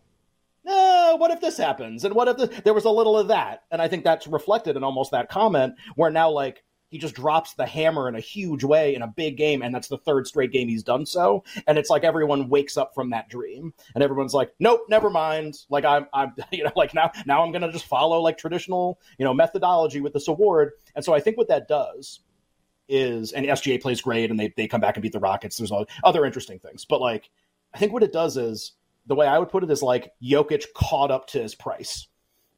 uh, 0.66 1.16
what 1.16 1.30
if 1.30 1.40
this 1.40 1.56
happens? 1.56 2.04
And 2.04 2.14
what 2.14 2.28
if 2.28 2.64
there 2.64 2.74
was 2.74 2.84
a 2.84 2.90
little 2.90 3.18
of 3.18 3.28
that? 3.28 3.62
And 3.70 3.80
I 3.80 3.88
think 3.88 4.04
that's 4.04 4.26
reflected 4.26 4.76
in 4.76 4.84
almost 4.84 5.12
that 5.12 5.28
comment 5.28 5.74
where 5.94 6.10
now 6.10 6.30
like 6.30 6.62
he 6.90 6.98
just 6.98 7.14
drops 7.14 7.54
the 7.54 7.66
hammer 7.66 8.08
in 8.08 8.14
a 8.14 8.20
huge 8.20 8.64
way 8.64 8.94
in 8.94 9.02
a 9.02 9.06
big 9.06 9.36
game, 9.36 9.62
and 9.62 9.74
that's 9.74 9.88
the 9.88 9.98
third 9.98 10.26
straight 10.26 10.52
game 10.52 10.68
he's 10.68 10.82
done 10.82 11.04
so. 11.04 11.44
And 11.66 11.76
it's 11.76 11.90
like 11.90 12.02
everyone 12.04 12.48
wakes 12.48 12.76
up 12.76 12.94
from 12.94 13.10
that 13.10 13.28
dream, 13.28 13.74
and 13.94 14.02
everyone's 14.02 14.34
like, 14.34 14.52
"Nope, 14.58 14.80
never 14.88 15.10
mind." 15.10 15.58
Like 15.68 15.84
I'm, 15.84 16.06
I'm, 16.12 16.32
you 16.52 16.64
know, 16.64 16.72
like 16.76 16.94
now, 16.94 17.10
now 17.26 17.44
I'm 17.44 17.52
gonna 17.52 17.72
just 17.72 17.86
follow 17.86 18.20
like 18.20 18.38
traditional, 18.38 19.00
you 19.18 19.24
know, 19.24 19.34
methodology 19.34 20.00
with 20.00 20.12
this 20.14 20.28
award. 20.28 20.72
And 20.94 21.04
so 21.04 21.12
I 21.12 21.20
think 21.20 21.36
what 21.36 21.48
that 21.48 21.68
does 21.68 22.20
is, 22.88 23.32
and 23.32 23.46
SGA 23.46 23.80
plays 23.80 24.00
great, 24.00 24.30
and 24.30 24.38
they 24.38 24.52
they 24.56 24.66
come 24.66 24.80
back 24.80 24.96
and 24.96 25.02
beat 25.02 25.12
the 25.12 25.20
Rockets. 25.20 25.56
There's 25.56 25.70
all, 25.70 25.86
other 26.04 26.24
interesting 26.24 26.58
things, 26.58 26.84
but 26.84 27.00
like 27.00 27.30
I 27.74 27.78
think 27.78 27.92
what 27.92 28.02
it 28.02 28.12
does 28.12 28.36
is 28.36 28.72
the 29.06 29.14
way 29.14 29.26
I 29.26 29.38
would 29.38 29.50
put 29.50 29.64
it 29.64 29.70
is 29.70 29.82
like 29.82 30.12
Jokic 30.22 30.64
caught 30.74 31.10
up 31.10 31.26
to 31.28 31.42
his 31.42 31.54
price. 31.54 32.06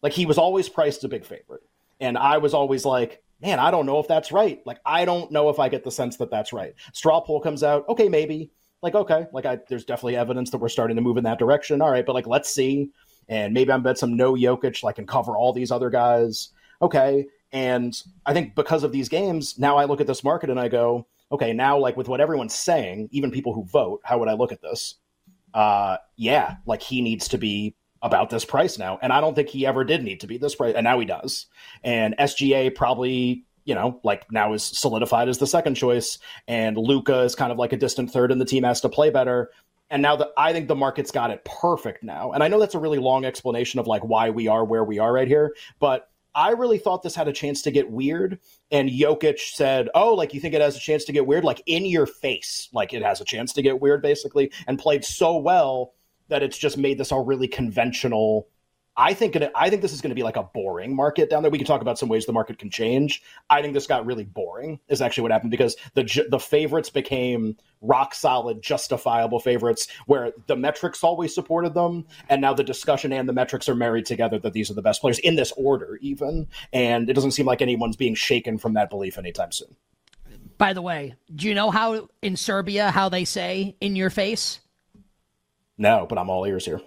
Like 0.02 0.12
he 0.12 0.26
was 0.26 0.38
always 0.38 0.68
priced 0.68 1.04
a 1.04 1.08
big 1.08 1.24
favorite, 1.24 1.62
and 2.00 2.16
I 2.16 2.38
was 2.38 2.54
always 2.54 2.84
like 2.84 3.22
man, 3.40 3.58
I 3.58 3.70
don't 3.70 3.86
know 3.86 3.98
if 3.98 4.08
that's 4.08 4.32
right. 4.32 4.60
Like, 4.66 4.78
I 4.84 5.04
don't 5.04 5.30
know 5.32 5.48
if 5.48 5.58
I 5.58 5.68
get 5.68 5.84
the 5.84 5.90
sense 5.90 6.16
that 6.18 6.30
that's 6.30 6.52
right. 6.52 6.74
Straw 6.92 7.20
poll 7.20 7.40
comes 7.40 7.62
out. 7.62 7.88
Okay, 7.88 8.08
maybe. 8.08 8.50
Like, 8.82 8.94
okay, 8.94 9.26
like 9.32 9.46
I, 9.46 9.58
there's 9.68 9.84
definitely 9.84 10.16
evidence 10.16 10.50
that 10.50 10.58
we're 10.58 10.68
starting 10.68 10.96
to 10.96 11.02
move 11.02 11.16
in 11.16 11.24
that 11.24 11.38
direction. 11.38 11.82
All 11.82 11.90
right, 11.90 12.04
but 12.04 12.14
like, 12.14 12.26
let's 12.26 12.52
see. 12.52 12.90
And 13.28 13.54
maybe 13.54 13.72
I'm 13.72 13.82
bet 13.82 13.98
some 13.98 14.16
no 14.16 14.34
Jokic, 14.34 14.82
like, 14.82 14.96
can 14.96 15.06
cover 15.06 15.36
all 15.36 15.52
these 15.52 15.70
other 15.70 15.90
guys. 15.90 16.50
Okay. 16.82 17.26
And 17.52 18.00
I 18.26 18.32
think 18.32 18.54
because 18.54 18.84
of 18.84 18.92
these 18.92 19.08
games, 19.08 19.58
now 19.58 19.76
I 19.76 19.84
look 19.84 20.00
at 20.00 20.06
this 20.06 20.22
market 20.22 20.50
and 20.50 20.60
I 20.60 20.68
go, 20.68 21.06
okay, 21.32 21.52
now 21.52 21.78
like 21.78 21.96
with 21.96 22.08
what 22.08 22.20
everyone's 22.20 22.54
saying, 22.54 23.08
even 23.12 23.30
people 23.30 23.52
who 23.52 23.64
vote, 23.64 24.00
how 24.04 24.18
would 24.18 24.28
I 24.28 24.34
look 24.34 24.52
at 24.52 24.62
this? 24.62 24.96
Uh, 25.54 25.96
yeah, 26.16 26.56
like 26.66 26.82
he 26.82 27.00
needs 27.00 27.28
to 27.28 27.38
be 27.38 27.74
about 28.02 28.30
this 28.30 28.44
price 28.44 28.78
now. 28.78 28.98
And 29.02 29.12
I 29.12 29.20
don't 29.20 29.34
think 29.34 29.48
he 29.48 29.66
ever 29.66 29.84
did 29.84 30.02
need 30.02 30.20
to 30.20 30.26
be 30.26 30.38
this 30.38 30.54
price. 30.54 30.74
And 30.74 30.84
now 30.84 30.98
he 30.98 31.06
does. 31.06 31.46
And 31.84 32.16
SGA 32.18 32.74
probably, 32.74 33.44
you 33.64 33.74
know, 33.74 34.00
like 34.02 34.30
now 34.32 34.52
is 34.54 34.62
solidified 34.62 35.28
as 35.28 35.38
the 35.38 35.46
second 35.46 35.74
choice. 35.74 36.18
And 36.48 36.76
Luka 36.76 37.20
is 37.22 37.34
kind 37.34 37.52
of 37.52 37.58
like 37.58 37.72
a 37.72 37.76
distant 37.76 38.10
third, 38.10 38.32
and 38.32 38.40
the 38.40 38.46
team 38.46 38.64
has 38.64 38.80
to 38.82 38.88
play 38.88 39.10
better. 39.10 39.50
And 39.90 40.02
now 40.02 40.16
that 40.16 40.28
I 40.36 40.52
think 40.52 40.68
the 40.68 40.76
market's 40.76 41.10
got 41.10 41.30
it 41.30 41.44
perfect 41.44 42.04
now. 42.04 42.30
And 42.32 42.44
I 42.44 42.48
know 42.48 42.60
that's 42.60 42.76
a 42.76 42.78
really 42.78 42.98
long 42.98 43.24
explanation 43.24 43.80
of 43.80 43.88
like 43.88 44.02
why 44.02 44.30
we 44.30 44.46
are 44.46 44.64
where 44.64 44.84
we 44.84 45.00
are 45.00 45.12
right 45.12 45.26
here, 45.26 45.54
but 45.80 46.09
I 46.34 46.50
really 46.50 46.78
thought 46.78 47.02
this 47.02 47.14
had 47.14 47.28
a 47.28 47.32
chance 47.32 47.62
to 47.62 47.70
get 47.70 47.90
weird. 47.90 48.38
And 48.70 48.88
Jokic 48.88 49.38
said, 49.38 49.88
Oh, 49.94 50.14
like 50.14 50.34
you 50.34 50.40
think 50.40 50.54
it 50.54 50.60
has 50.60 50.76
a 50.76 50.80
chance 50.80 51.04
to 51.04 51.12
get 51.12 51.26
weird? 51.26 51.44
Like 51.44 51.62
in 51.66 51.84
your 51.84 52.06
face, 52.06 52.68
like 52.72 52.92
it 52.92 53.02
has 53.02 53.20
a 53.20 53.24
chance 53.24 53.52
to 53.54 53.62
get 53.62 53.80
weird, 53.80 54.02
basically, 54.02 54.52
and 54.66 54.78
played 54.78 55.04
so 55.04 55.36
well 55.36 55.94
that 56.28 56.42
it's 56.42 56.58
just 56.58 56.78
made 56.78 56.98
this 56.98 57.12
all 57.12 57.24
really 57.24 57.48
conventional. 57.48 58.48
I 59.00 59.14
think 59.14 59.34
it, 59.34 59.50
I 59.54 59.70
think 59.70 59.80
this 59.80 59.94
is 59.94 60.02
going 60.02 60.10
to 60.10 60.14
be 60.14 60.22
like 60.22 60.36
a 60.36 60.42
boring 60.42 60.94
market 60.94 61.30
down 61.30 61.42
there. 61.42 61.50
We 61.50 61.56
can 61.56 61.66
talk 61.66 61.80
about 61.80 61.98
some 61.98 62.10
ways 62.10 62.26
the 62.26 62.34
market 62.34 62.58
can 62.58 62.68
change. 62.68 63.22
I 63.48 63.62
think 63.62 63.72
this 63.72 63.86
got 63.86 64.04
really 64.04 64.24
boring. 64.24 64.78
Is 64.88 65.00
actually 65.00 65.22
what 65.22 65.32
happened 65.32 65.50
because 65.50 65.74
the 65.94 66.26
the 66.28 66.38
favorites 66.38 66.90
became 66.90 67.56
rock 67.80 68.12
solid, 68.14 68.60
justifiable 68.60 69.40
favorites, 69.40 69.88
where 70.04 70.32
the 70.48 70.56
metrics 70.56 71.02
always 71.02 71.34
supported 71.34 71.72
them, 71.72 72.04
and 72.28 72.42
now 72.42 72.52
the 72.52 72.62
discussion 72.62 73.10
and 73.10 73.26
the 73.26 73.32
metrics 73.32 73.70
are 73.70 73.74
married 73.74 74.04
together 74.04 74.38
that 74.38 74.52
these 74.52 74.70
are 74.70 74.74
the 74.74 74.82
best 74.82 75.00
players 75.00 75.18
in 75.20 75.34
this 75.34 75.50
order, 75.56 75.98
even. 76.02 76.46
And 76.74 77.08
it 77.08 77.14
doesn't 77.14 77.30
seem 77.30 77.46
like 77.46 77.62
anyone's 77.62 77.96
being 77.96 78.14
shaken 78.14 78.58
from 78.58 78.74
that 78.74 78.90
belief 78.90 79.16
anytime 79.16 79.50
soon. 79.50 79.76
By 80.58 80.74
the 80.74 80.82
way, 80.82 81.14
do 81.34 81.48
you 81.48 81.54
know 81.54 81.70
how 81.70 82.10
in 82.20 82.36
Serbia 82.36 82.90
how 82.90 83.08
they 83.08 83.24
say 83.24 83.76
"in 83.80 83.96
your 83.96 84.10
face"? 84.10 84.60
No, 85.78 86.04
but 86.06 86.18
I'm 86.18 86.28
all 86.28 86.44
ears 86.44 86.66
here. 86.66 86.82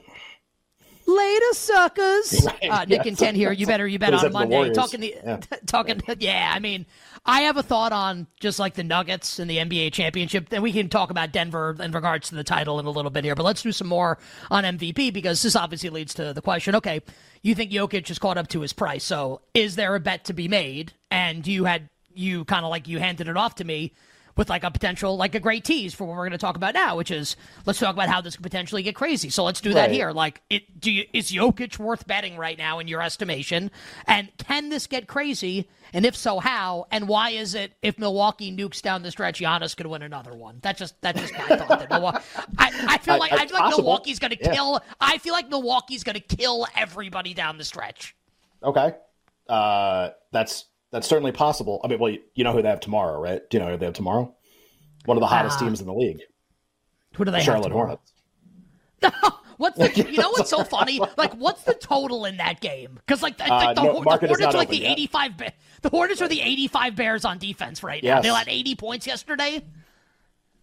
Later, 1.16 1.54
suckers. 1.54 2.48
Right, 2.54 2.70
uh, 2.70 2.86
Nick 2.86 3.04
yeah. 3.04 3.08
and 3.08 3.18
Ten 3.18 3.36
here. 3.36 3.52
You 3.52 3.66
better, 3.66 3.88
you 3.88 4.00
bet 4.00 4.14
on 4.14 4.32
Monday. 4.32 4.72
Talking, 4.74 5.02
to, 5.02 5.08
yeah. 5.08 5.38
talking. 5.66 6.02
Yeah, 6.20 6.52
I 6.54 6.60
mean, 6.60 6.86
I 7.26 7.42
have 7.42 7.58
a 7.58 7.64
thought 7.64 7.92
on 7.92 8.28
just 8.40 8.60
like 8.60 8.74
the 8.74 8.84
Nuggets 8.84 9.40
and 9.40 9.50
the 9.50 9.58
NBA 9.58 9.94
championship, 9.94 10.48
and 10.52 10.64
we 10.64 10.72
can 10.72 10.90
talk 10.90 11.10
about 11.10 11.32
Denver 11.32 11.76
in 11.80 11.92
regards 11.92 12.30
to 12.30 12.36
the 12.36 12.44
title 12.44 12.80
in 12.80 12.86
a 12.86 12.90
little 12.90 13.12
bit 13.12 13.24
here. 13.24 13.36
But 13.36 13.44
let's 13.44 13.62
do 13.62 13.72
some 13.72 13.88
more 13.88 14.18
on 14.52 14.64
MVP 14.64 15.14
because 15.14 15.42
this 15.42 15.56
obviously 15.56 15.90
leads 15.90 16.14
to 16.16 16.34
the 16.34 16.42
question. 16.42 16.76
Okay, 16.76 17.02
you 17.42 17.56
think 17.56 17.72
Jokic 17.72 18.08
has 18.08 18.20
caught 18.20 18.38
up 18.38 18.48
to 18.50 18.62
his 18.62 18.74
price, 18.74 19.04
so 19.04 19.42
is 19.54 19.76
there 19.76 19.96
a 19.96 20.00
bet 20.00 20.26
to 20.26 20.34
be 20.34 20.48
made? 20.48 20.94
And 21.12 21.46
you 21.46 21.66
had 21.66 21.90
you 22.14 22.46
kind 22.46 22.66
of 22.66 22.72
like 22.72 22.88
you 22.88 23.00
handed 23.00 23.28
it 23.28 23.38
off 23.38 23.56
to 23.56 23.64
me 23.64 23.94
with 24.36 24.50
like 24.50 24.64
a 24.64 24.72
potential, 24.72 25.16
like 25.16 25.36
a 25.36 25.40
great 25.40 25.64
tease 25.64 25.94
for 25.94 26.06
what 26.06 26.16
we're 26.16 26.24
going 26.24 26.32
to 26.32 26.38
talk 26.38 26.56
about 26.56 26.74
now, 26.74 26.98
which 26.98 27.12
is 27.12 27.36
let's 27.66 27.80
talk 27.80 27.94
about 27.94 28.10
how 28.10 28.22
this 28.22 28.36
could 28.36 28.44
potentially 28.44 28.84
get 28.84 28.96
crazy. 28.96 29.30
So 29.30 29.44
let's 29.44 29.62
do 29.62 29.70
right. 29.70 29.76
that 29.76 29.92
here. 29.92 30.12
Like, 30.12 30.42
it 30.50 30.80
do 30.80 30.92
you, 30.92 31.06
is 31.14 31.32
Jokic 31.32 31.78
worth 31.78 32.08
betting 32.08 32.38
right 32.38 32.58
now 32.58 32.80
in 32.80 32.88
your 32.88 33.02
estimation? 33.02 33.72
And 34.08 34.30
can 34.38 34.70
this 34.70 34.88
get 34.88 35.08
crazy? 35.08 35.68
And 35.94 36.06
if 36.06 36.16
so, 36.16 36.40
how? 36.40 36.88
And 36.92 37.08
why 37.08 37.30
is 37.30 37.54
it 37.54 37.74
if 37.84 38.00
Milwaukee 38.00 38.56
nukes 38.56 38.82
down 38.82 39.04
the 39.04 39.12
stretch, 39.12 39.40
Giannis 39.40 39.78
could 39.78 39.86
win 39.86 40.02
another 40.02 40.34
one? 40.34 40.58
That's 40.62 40.80
just 40.80 41.00
that's 41.02 41.22
just 41.22 41.34
my 41.34 41.56
thought. 41.56 41.80
That 41.80 41.90
Milwaukee, 41.92 42.24
I, 42.58 42.86
I 42.88 42.98
feel 42.98 43.20
like 43.20 43.32
I, 43.32 43.36
I 43.36 43.46
feel 43.46 43.54
like 43.54 43.64
possible. 43.64 43.84
Milwaukee's 43.84 44.20
going 44.20 44.32
to 44.32 44.40
yeah. 44.42 44.54
kill. 44.54 44.82
I 45.00 45.20
feel 45.20 45.34
like 45.34 45.50
Milwaukee's 45.50 46.04
going 46.04 46.20
to 46.20 46.36
kill 46.36 46.66
everybody 46.76 47.36
down 47.36 47.60
the 47.60 47.64
stretch. 47.64 48.16
Okay, 48.64 48.96
uh, 49.48 50.10
that's 50.32 50.66
that's 50.94 51.08
certainly 51.08 51.32
possible. 51.32 51.82
I 51.84 51.88
mean, 51.88 51.98
well, 51.98 52.16
you, 52.36 52.44
know 52.44 52.54
who 52.54 52.62
they 52.62 52.70
have 52.70 52.80
tomorrow, 52.80 53.20
right? 53.20 53.42
Do 53.50 53.58
you 53.58 53.64
know 53.64 53.72
who 53.72 53.78
they 53.78 53.86
have 53.88 53.96
tomorrow? 53.96 54.34
One 55.06 55.18
of 55.18 55.22
the 55.22 55.28
hottest 55.28 55.58
uh, 55.58 55.66
teams 55.66 55.82
in 55.82 55.88
the 55.88 55.94
league. 55.94 56.22
Who 57.16 57.26
do 57.26 57.32
they 57.32 57.42
Charlotte? 57.42 57.72
Hornets. 57.72 58.14
what's 59.58 59.78
the? 59.78 59.92
You 60.12 60.20
know 60.20 60.30
what's 60.30 60.52
so 60.52 60.64
funny? 60.64 61.02
Like, 61.18 61.34
what's 61.34 61.64
the 61.64 61.74
total 61.74 62.26
in 62.26 62.38
that 62.38 62.62
game? 62.62 63.00
Because 63.06 63.24
like, 63.24 63.38
the, 63.40 63.52
Uh, 63.52 63.74
the, 63.74 63.82
no, 63.82 63.94
the 64.04 64.10
Hornets 64.10 64.42
are 64.42 64.52
like 64.54 64.70
the 64.70 64.82
yet. 64.82 64.92
eighty-five. 64.92 65.34
The 65.82 65.90
Hornets 65.90 66.22
are 66.22 66.28
the 66.28 66.42
eighty-five 66.42 66.96
Bears 66.96 67.26
on 67.26 67.40
defense 67.40 67.82
right 67.82 68.04
now. 68.04 68.18
Yes. 68.18 68.24
They 68.24 68.30
had 68.30 68.48
eighty 68.48 68.76
points 68.76 69.08
yesterday. 69.08 69.66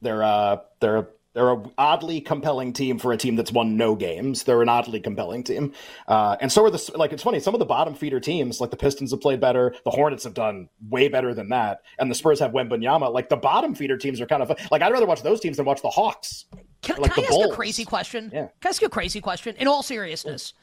They're 0.01 0.23
uh 0.23 0.59
they're 0.79 1.09
they're 1.33 1.53
an 1.53 1.71
oddly 1.79 2.21
compelling 2.21 2.73
team 2.73 2.99
for 2.99 3.13
a 3.13 3.17
team 3.17 3.37
that's 3.37 3.53
won 3.53 3.77
no 3.77 3.95
games. 3.95 4.43
They're 4.43 4.63
an 4.63 4.69
oddly 4.69 5.01
compelling 5.01 5.45
team, 5.45 5.73
uh, 6.09 6.37
and 6.41 6.51
so 6.51 6.65
are 6.65 6.71
the 6.71 6.93
like. 6.97 7.13
It's 7.13 7.23
funny. 7.23 7.39
Some 7.39 7.55
of 7.55 7.61
the 7.61 7.67
bottom 7.67 7.95
feeder 7.95 8.19
teams, 8.19 8.61
like 8.61 8.71
the 8.71 8.77
Pistons, 8.77 9.13
have 9.13 9.21
played 9.21 9.41
better. 9.41 9.75
The 9.85 9.91
Hornets 9.91 10.25
have 10.25 10.35
done 10.35 10.69
way 10.89 11.09
better 11.09 11.33
than 11.33 11.49
that, 11.51 11.83
and 11.99 12.11
the 12.11 12.17
Spurs 12.17 12.41
have 12.41 12.51
Wembanyama. 12.51 13.13
Like 13.13 13.29
the 13.29 13.37
bottom 13.37 13.75
feeder 13.75 13.97
teams 13.97 14.21
are 14.21 14.27
kind 14.27 14.43
of 14.43 14.51
like 14.73 14.83
I'd 14.83 14.93
rather 14.93 15.07
watch 15.07 15.23
those 15.23 15.39
teams 15.41 15.57
than 15.57 15.67
watch 15.67 15.83
the 15.83 15.91
Hawks. 15.91 16.47
Can, 16.83 16.97
Like 16.97 17.13
can 17.13 17.25
I 17.25 17.27
ask 17.29 17.37
you 17.37 17.51
a 17.51 17.55
crazy 17.55 17.85
question? 17.85 18.31
Yeah. 18.33 18.47
Can 18.61 18.67
I 18.67 18.69
ask 18.71 18.81
you 18.81 18.87
a 18.89 18.91
crazy 18.91 19.21
question? 19.21 19.55
In 19.57 19.69
all 19.69 19.83
seriousness, 19.83 20.55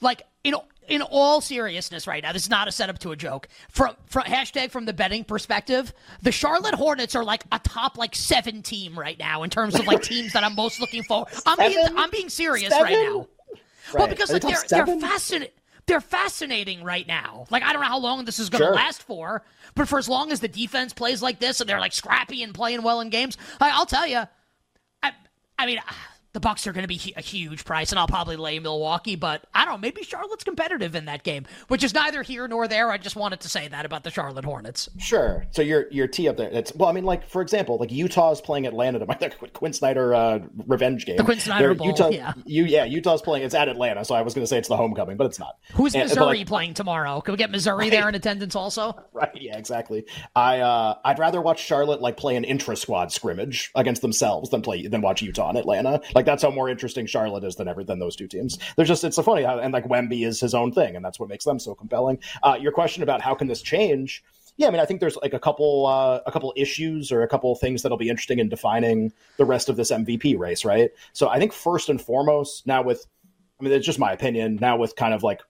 like 0.00 0.22
in 0.44 0.54
in 0.88 1.02
all 1.02 1.40
seriousness, 1.40 2.06
right 2.06 2.22
now, 2.22 2.32
this 2.32 2.42
is 2.42 2.50
not 2.50 2.68
a 2.68 2.72
setup 2.72 2.98
to 3.00 3.12
a 3.12 3.16
joke. 3.16 3.48
From 3.70 3.96
from 4.06 4.24
hashtag 4.24 4.70
from 4.70 4.84
the 4.84 4.92
betting 4.92 5.24
perspective, 5.24 5.92
the 6.22 6.32
Charlotte 6.32 6.74
Hornets 6.74 7.14
are 7.14 7.24
like 7.24 7.44
a 7.52 7.58
top 7.60 7.96
like 7.98 8.14
seven 8.14 8.62
team 8.62 8.98
right 8.98 9.18
now 9.18 9.42
in 9.42 9.50
terms 9.50 9.74
of 9.78 9.86
like 9.86 10.02
teams 10.02 10.32
that 10.32 10.44
I'm 10.44 10.54
most 10.54 10.80
looking 10.80 11.02
for. 11.04 11.26
I'm 11.46 11.58
being 11.58 11.86
I'm 11.96 12.10
being 12.10 12.28
serious 12.28 12.72
right 12.72 12.92
Seven? 12.92 13.04
now. 13.04 13.28
Well, 13.94 14.08
because 14.08 14.32
like 14.32 14.42
they 14.42 14.54
they're 14.68 14.84
they're 14.86 15.00
fascinating. 15.00 15.54
They're 15.86 16.00
fascinating 16.00 16.84
right 16.84 17.06
now. 17.06 17.46
Like 17.50 17.62
I 17.64 17.72
don't 17.72 17.82
know 17.82 17.88
how 17.88 17.98
long 17.98 18.24
this 18.24 18.38
is 18.38 18.50
going 18.50 18.60
to 18.60 18.66
Sure. 18.66 18.74
last 18.74 19.02
for, 19.02 19.42
but 19.74 19.88
for 19.88 19.98
as 19.98 20.08
long 20.08 20.30
as 20.30 20.38
the 20.40 20.48
defense 20.48 20.92
plays 20.92 21.22
like 21.22 21.40
this 21.40 21.60
and 21.60 21.68
they're 21.68 21.80
like 21.80 21.92
scrappy 21.92 22.42
and 22.42 22.54
playing 22.54 22.82
well 22.82 23.00
in 23.00 23.10
games, 23.10 23.36
I, 23.60 23.70
I'll 23.70 23.86
tell 23.86 24.06
you, 24.06 24.22
I, 25.02 25.12
I 25.58 25.66
mean, 25.66 25.80
the 26.32 26.40
Bucks 26.40 26.66
are 26.66 26.72
going 26.72 26.82
to 26.82 26.88
be 26.88 27.12
a 27.16 27.20
huge 27.20 27.64
price, 27.64 27.92
and 27.92 27.98
I'll 27.98 28.06
probably 28.06 28.36
lay 28.36 28.58
Milwaukee. 28.58 29.16
But 29.16 29.44
I 29.54 29.64
don't 29.64 29.74
know. 29.74 29.78
Maybe 29.78 30.02
Charlotte's 30.02 30.44
competitive 30.44 30.94
in 30.94 31.04
that 31.06 31.22
game, 31.24 31.46
which 31.68 31.84
is 31.84 31.92
neither 31.94 32.22
here 32.22 32.48
nor 32.48 32.66
there. 32.68 32.90
I 32.90 32.98
just 32.98 33.16
wanted 33.16 33.40
to 33.40 33.48
say 33.48 33.68
that 33.68 33.84
about 33.84 34.04
the 34.04 34.10
Charlotte 34.10 34.44
Hornets. 34.44 34.88
Sure. 34.98 35.46
So 35.50 35.62
your 35.62 35.86
your 35.90 36.06
tee 36.06 36.28
up 36.28 36.36
there. 36.36 36.48
It's 36.50 36.74
well, 36.74 36.88
I 36.88 36.92
mean, 36.92 37.04
like 37.04 37.28
for 37.28 37.42
example, 37.42 37.76
like 37.78 37.92
Utah's 37.92 38.40
playing 38.40 38.66
Atlanta 38.66 38.98
tonight. 38.98 39.20
The 39.42 39.48
Quinn 39.48 39.72
Snyder 39.72 40.14
uh, 40.14 40.40
revenge 40.66 41.04
game. 41.06 41.16
The 41.16 41.24
Quinn 41.24 41.38
Snyder 41.38 41.68
They're- 41.68 41.74
Bowl, 41.74 41.86
Utah, 41.88 42.08
yeah. 42.08 42.32
You, 42.44 42.64
yeah, 42.64 42.84
Utah's 42.84 43.22
playing. 43.22 43.44
It's 43.44 43.54
at 43.54 43.68
Atlanta, 43.68 44.04
so 44.04 44.14
I 44.14 44.22
was 44.22 44.34
going 44.34 44.42
to 44.42 44.46
say 44.46 44.58
it's 44.58 44.68
the 44.68 44.76
homecoming, 44.76 45.16
but 45.16 45.26
it's 45.26 45.38
not. 45.38 45.58
Who's 45.74 45.94
And- 45.94 46.08
Missouri 46.08 46.38
like, 46.38 46.46
playing 46.46 46.74
tomorrow? 46.74 47.20
Can 47.20 47.32
we 47.32 47.38
get 47.38 47.50
Missouri 47.50 47.90
there 47.90 48.08
in 48.08 48.14
attendance 48.14 48.54
also? 48.56 48.94
Right. 49.12 49.30
Yeah. 49.34 49.58
Exactly. 49.58 50.06
I 50.34 50.60
uh, 50.60 50.94
I'd 51.04 51.18
rather 51.18 51.40
watch 51.40 51.60
Charlotte 51.62 52.00
like 52.00 52.16
play 52.16 52.34
an 52.36 52.44
intra 52.44 52.74
squad 52.76 53.12
scrimmage 53.12 53.70
against 53.74 54.00
themselves 54.02 54.50
than 54.50 54.62
play 54.62 54.86
than 54.86 55.00
watch 55.02 55.22
Utah 55.22 55.48
and 55.50 55.58
Atlanta. 55.58 56.00
Like 56.14 56.21
that's 56.26 56.42
how 56.42 56.50
more 56.50 56.68
interesting 56.68 57.06
Charlotte 57.06 57.44
is 57.44 57.56
than 57.56 57.68
ever 57.68 57.84
than 57.84 57.98
those 57.98 58.16
two 58.16 58.28
teams. 58.28 58.58
They're 58.76 58.84
just 58.84 59.04
it's 59.04 59.16
so 59.16 59.22
funny 59.22 59.42
how 59.42 59.58
and 59.58 59.72
like 59.72 59.86
Wemby 59.86 60.26
is 60.26 60.40
his 60.40 60.54
own 60.54 60.72
thing, 60.72 60.96
and 60.96 61.04
that's 61.04 61.18
what 61.18 61.28
makes 61.28 61.44
them 61.44 61.58
so 61.58 61.74
compelling. 61.74 62.18
Uh, 62.42 62.56
your 62.60 62.72
question 62.72 63.02
about 63.02 63.20
how 63.20 63.34
can 63.34 63.48
this 63.48 63.62
change? 63.62 64.22
Yeah, 64.56 64.68
I 64.68 64.70
mean, 64.70 64.80
I 64.80 64.84
think 64.84 65.00
there's 65.00 65.16
like 65.16 65.32
a 65.32 65.38
couple 65.38 65.86
uh, 65.86 66.20
a 66.26 66.32
couple 66.32 66.52
issues 66.56 67.10
or 67.10 67.22
a 67.22 67.28
couple 67.28 67.54
things 67.54 67.82
that'll 67.82 67.98
be 67.98 68.08
interesting 68.08 68.38
in 68.38 68.48
defining 68.48 69.12
the 69.38 69.44
rest 69.44 69.68
of 69.68 69.76
this 69.76 69.90
MVP 69.90 70.38
race, 70.38 70.64
right? 70.64 70.90
So 71.12 71.28
I 71.28 71.38
think 71.38 71.52
first 71.52 71.88
and 71.88 72.00
foremost, 72.00 72.66
now 72.66 72.82
with 72.82 73.06
I 73.60 73.64
mean, 73.64 73.72
it's 73.72 73.86
just 73.86 73.98
my 73.98 74.12
opinion. 74.12 74.58
Now 74.60 74.76
with 74.76 74.96
kind 74.96 75.14
of 75.14 75.22
like 75.22 75.40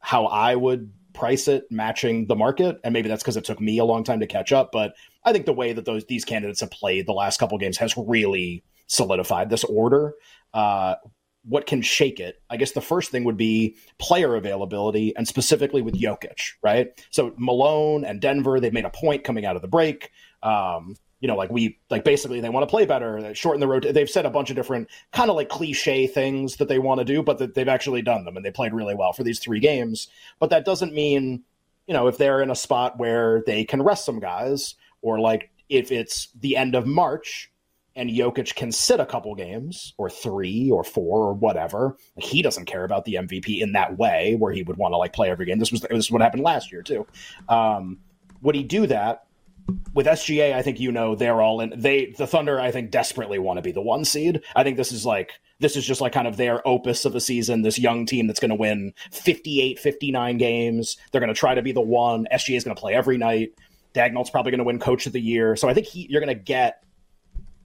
how 0.00 0.26
I 0.26 0.54
would 0.54 0.92
price 1.14 1.48
it 1.48 1.64
matching 1.70 2.26
the 2.26 2.36
market, 2.36 2.78
and 2.84 2.92
maybe 2.92 3.08
that's 3.08 3.22
because 3.22 3.36
it 3.36 3.44
took 3.44 3.60
me 3.60 3.78
a 3.78 3.84
long 3.84 4.04
time 4.04 4.20
to 4.20 4.26
catch 4.26 4.52
up. 4.52 4.70
But 4.70 4.94
I 5.24 5.32
think 5.32 5.46
the 5.46 5.52
way 5.52 5.72
that 5.72 5.84
those 5.84 6.04
these 6.04 6.24
candidates 6.24 6.60
have 6.60 6.70
played 6.70 7.06
the 7.06 7.12
last 7.12 7.38
couple 7.38 7.56
games 7.58 7.78
has 7.78 7.96
really 7.96 8.62
solidified 8.86 9.50
this 9.50 9.64
order. 9.64 10.14
Uh, 10.54 10.96
what 11.44 11.66
can 11.66 11.80
shake 11.80 12.18
it? 12.18 12.42
I 12.50 12.56
guess 12.56 12.72
the 12.72 12.80
first 12.80 13.10
thing 13.10 13.24
would 13.24 13.36
be 13.36 13.76
player 13.98 14.34
availability, 14.34 15.16
and 15.16 15.28
specifically 15.28 15.80
with 15.80 15.94
Jokic, 15.94 16.54
right? 16.62 16.88
So 17.10 17.32
Malone 17.36 18.04
and 18.04 18.20
Denver, 18.20 18.58
they've 18.58 18.72
made 18.72 18.84
a 18.84 18.90
point 18.90 19.24
coming 19.24 19.46
out 19.46 19.56
of 19.56 19.62
the 19.62 19.68
break. 19.68 20.10
Um, 20.42 20.96
you 21.20 21.28
know, 21.28 21.36
like 21.36 21.50
we 21.50 21.78
like 21.88 22.04
basically 22.04 22.40
they 22.40 22.48
want 22.48 22.64
to 22.64 22.70
play 22.70 22.84
better, 22.84 23.34
shorten 23.34 23.60
the 23.60 23.68
road. 23.68 23.84
They've 23.84 24.10
said 24.10 24.26
a 24.26 24.30
bunch 24.30 24.50
of 24.50 24.56
different 24.56 24.88
kind 25.12 25.30
of 25.30 25.36
like 25.36 25.48
cliche 25.48 26.06
things 26.06 26.56
that 26.56 26.68
they 26.68 26.78
want 26.78 26.98
to 26.98 27.04
do, 27.04 27.22
but 27.22 27.38
that 27.38 27.54
they've 27.54 27.68
actually 27.68 28.02
done 28.02 28.24
them 28.24 28.36
and 28.36 28.44
they 28.44 28.50
played 28.50 28.74
really 28.74 28.94
well 28.94 29.12
for 29.12 29.24
these 29.24 29.38
three 29.38 29.60
games. 29.60 30.08
But 30.38 30.50
that 30.50 30.64
doesn't 30.64 30.92
mean, 30.92 31.42
you 31.86 31.94
know, 31.94 32.06
if 32.06 32.18
they're 32.18 32.42
in 32.42 32.50
a 32.50 32.56
spot 32.56 32.98
where 32.98 33.42
they 33.46 33.64
can 33.64 33.82
rest 33.82 34.04
some 34.04 34.20
guys, 34.20 34.74
or 35.00 35.18
like 35.18 35.50
if 35.68 35.90
it's 35.90 36.28
the 36.38 36.56
end 36.56 36.74
of 36.74 36.86
March 36.86 37.50
and 37.96 38.10
Jokic 38.10 38.54
can 38.54 38.70
sit 38.70 39.00
a 39.00 39.06
couple 39.06 39.34
games 39.34 39.94
or 39.96 40.10
three 40.10 40.70
or 40.70 40.84
four 40.84 41.20
or 41.22 41.32
whatever. 41.32 41.96
He 42.18 42.42
doesn't 42.42 42.66
care 42.66 42.84
about 42.84 43.04
the 43.04 43.14
MVP 43.14 43.60
in 43.60 43.72
that 43.72 43.98
way 43.98 44.36
where 44.38 44.52
he 44.52 44.62
would 44.62 44.76
want 44.76 44.92
to 44.92 44.98
like 44.98 45.12
play 45.12 45.30
every 45.30 45.46
game. 45.46 45.58
This 45.58 45.72
was 45.72 45.80
this 45.80 46.04
is 46.04 46.10
what 46.10 46.22
happened 46.22 46.42
last 46.42 46.70
year 46.70 46.82
too. 46.82 47.06
Um, 47.48 47.98
would 48.42 48.54
he 48.54 48.62
do 48.62 48.86
that? 48.86 49.24
With 49.94 50.06
SGA, 50.06 50.52
I 50.52 50.62
think 50.62 50.78
you 50.78 50.92
know 50.92 51.16
they're 51.16 51.42
all 51.42 51.60
in. 51.60 51.72
They 51.76 52.14
the 52.16 52.26
Thunder, 52.26 52.60
I 52.60 52.70
think, 52.70 52.92
desperately 52.92 53.40
want 53.40 53.56
to 53.56 53.62
be 53.62 53.72
the 53.72 53.82
one 53.82 54.04
seed. 54.04 54.42
I 54.54 54.62
think 54.62 54.76
this 54.76 54.92
is 54.92 55.04
like 55.04 55.32
this 55.58 55.74
is 55.74 55.84
just 55.84 56.00
like 56.00 56.12
kind 56.12 56.28
of 56.28 56.36
their 56.36 56.66
opus 56.68 57.04
of 57.04 57.16
a 57.16 57.20
season. 57.20 57.62
This 57.62 57.78
young 57.78 58.06
team 58.06 58.28
that's 58.28 58.38
going 58.38 58.50
to 58.50 58.54
win 58.54 58.92
58, 59.10 59.80
59 59.80 60.38
games. 60.38 60.98
They're 61.10 61.20
going 61.20 61.34
to 61.34 61.38
try 61.38 61.54
to 61.54 61.62
be 61.62 61.72
the 61.72 61.80
one. 61.80 62.28
SGA 62.32 62.56
is 62.56 62.62
going 62.62 62.76
to 62.76 62.80
play 62.80 62.94
every 62.94 63.18
night. 63.18 63.54
Daigneault's 63.92 64.30
probably 64.30 64.52
going 64.52 64.58
to 64.58 64.64
win 64.64 64.78
Coach 64.78 65.06
of 65.06 65.12
the 65.12 65.20
Year. 65.20 65.56
So 65.56 65.68
I 65.68 65.74
think 65.74 65.86
he, 65.86 66.06
you're 66.10 66.20
going 66.20 66.36
to 66.36 66.40
get 66.40 66.84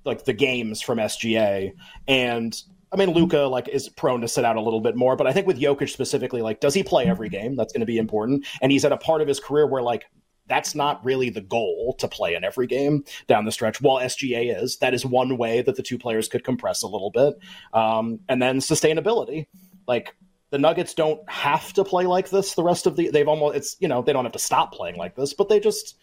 like 0.06 0.26
the 0.26 0.34
games 0.34 0.82
from 0.82 0.98
SGA. 0.98 1.74
And 2.08 2.62
I 2.92 2.98
mean, 2.98 3.12
Luka 3.12 3.40
like 3.40 3.68
is 3.70 3.90
prone 3.90 4.22
to 4.22 4.28
sit 4.28 4.44
out 4.44 4.58
a 4.58 4.62
little 4.62 4.82
bit 4.82 4.96
more, 4.96 5.16
but 5.16 5.28
I 5.28 5.34
think 5.34 5.48
with 5.48 5.60
Jokic 5.60 5.90
specifically, 5.90 6.42
like, 6.42 6.60
does 6.60 6.74
he 6.74 6.84
play 6.84 7.06
every 7.06 7.30
game? 7.30 7.56
That's 7.56 7.72
going 7.72 7.82
to 7.82 7.86
be 7.86 7.98
important. 7.98 8.46
And 8.62 8.72
he's 8.72 8.84
at 8.84 8.92
a 8.92 8.98
part 8.98 9.22
of 9.22 9.28
his 9.28 9.40
career 9.40 9.66
where 9.66 9.82
like 9.82 10.06
that's 10.48 10.76
not 10.76 11.04
really 11.06 11.30
the 11.30 11.42
goal 11.42 11.96
to 12.00 12.08
play 12.08 12.36
in 12.36 12.44
every 12.44 12.68
game 12.68 13.06
down 13.28 13.46
the 13.46 13.52
stretch. 13.52 13.80
While 13.82 14.04
SGA 14.04 14.62
is, 14.62 14.78
that 14.78 14.94
is 14.94 15.06
one 15.06 15.38
way 15.38 15.62
that 15.62 15.78
the 15.78 15.84
two 15.84 15.98
players 15.98 16.28
could 16.28 16.44
compress 16.44 16.84
a 16.84 16.88
little 16.88 17.12
bit. 17.12 17.36
Um, 17.74 18.20
and 18.28 18.42
then 18.42 18.60
sustainability, 18.60 19.48
like. 19.88 20.16
The 20.50 20.58
Nuggets 20.58 20.94
don't 20.94 21.22
have 21.30 21.72
to 21.76 21.86
play 21.86 22.06
like 22.06 22.30
this 22.30 22.56
the 22.56 22.64
rest 22.64 22.86
of 22.86 22.98
the. 22.98 23.10
They've 23.10 23.26
almost. 23.26 23.56
It's 23.56 23.78
you 23.80 23.88
know 23.88 24.02
they 24.02 24.12
don't 24.12 24.26
have 24.26 24.34
to 24.34 24.38
stop 24.40 24.74
playing 24.74 24.98
like 24.98 25.16
this, 25.16 25.34
but 25.34 25.48
they 25.48 25.62
just 25.62 25.96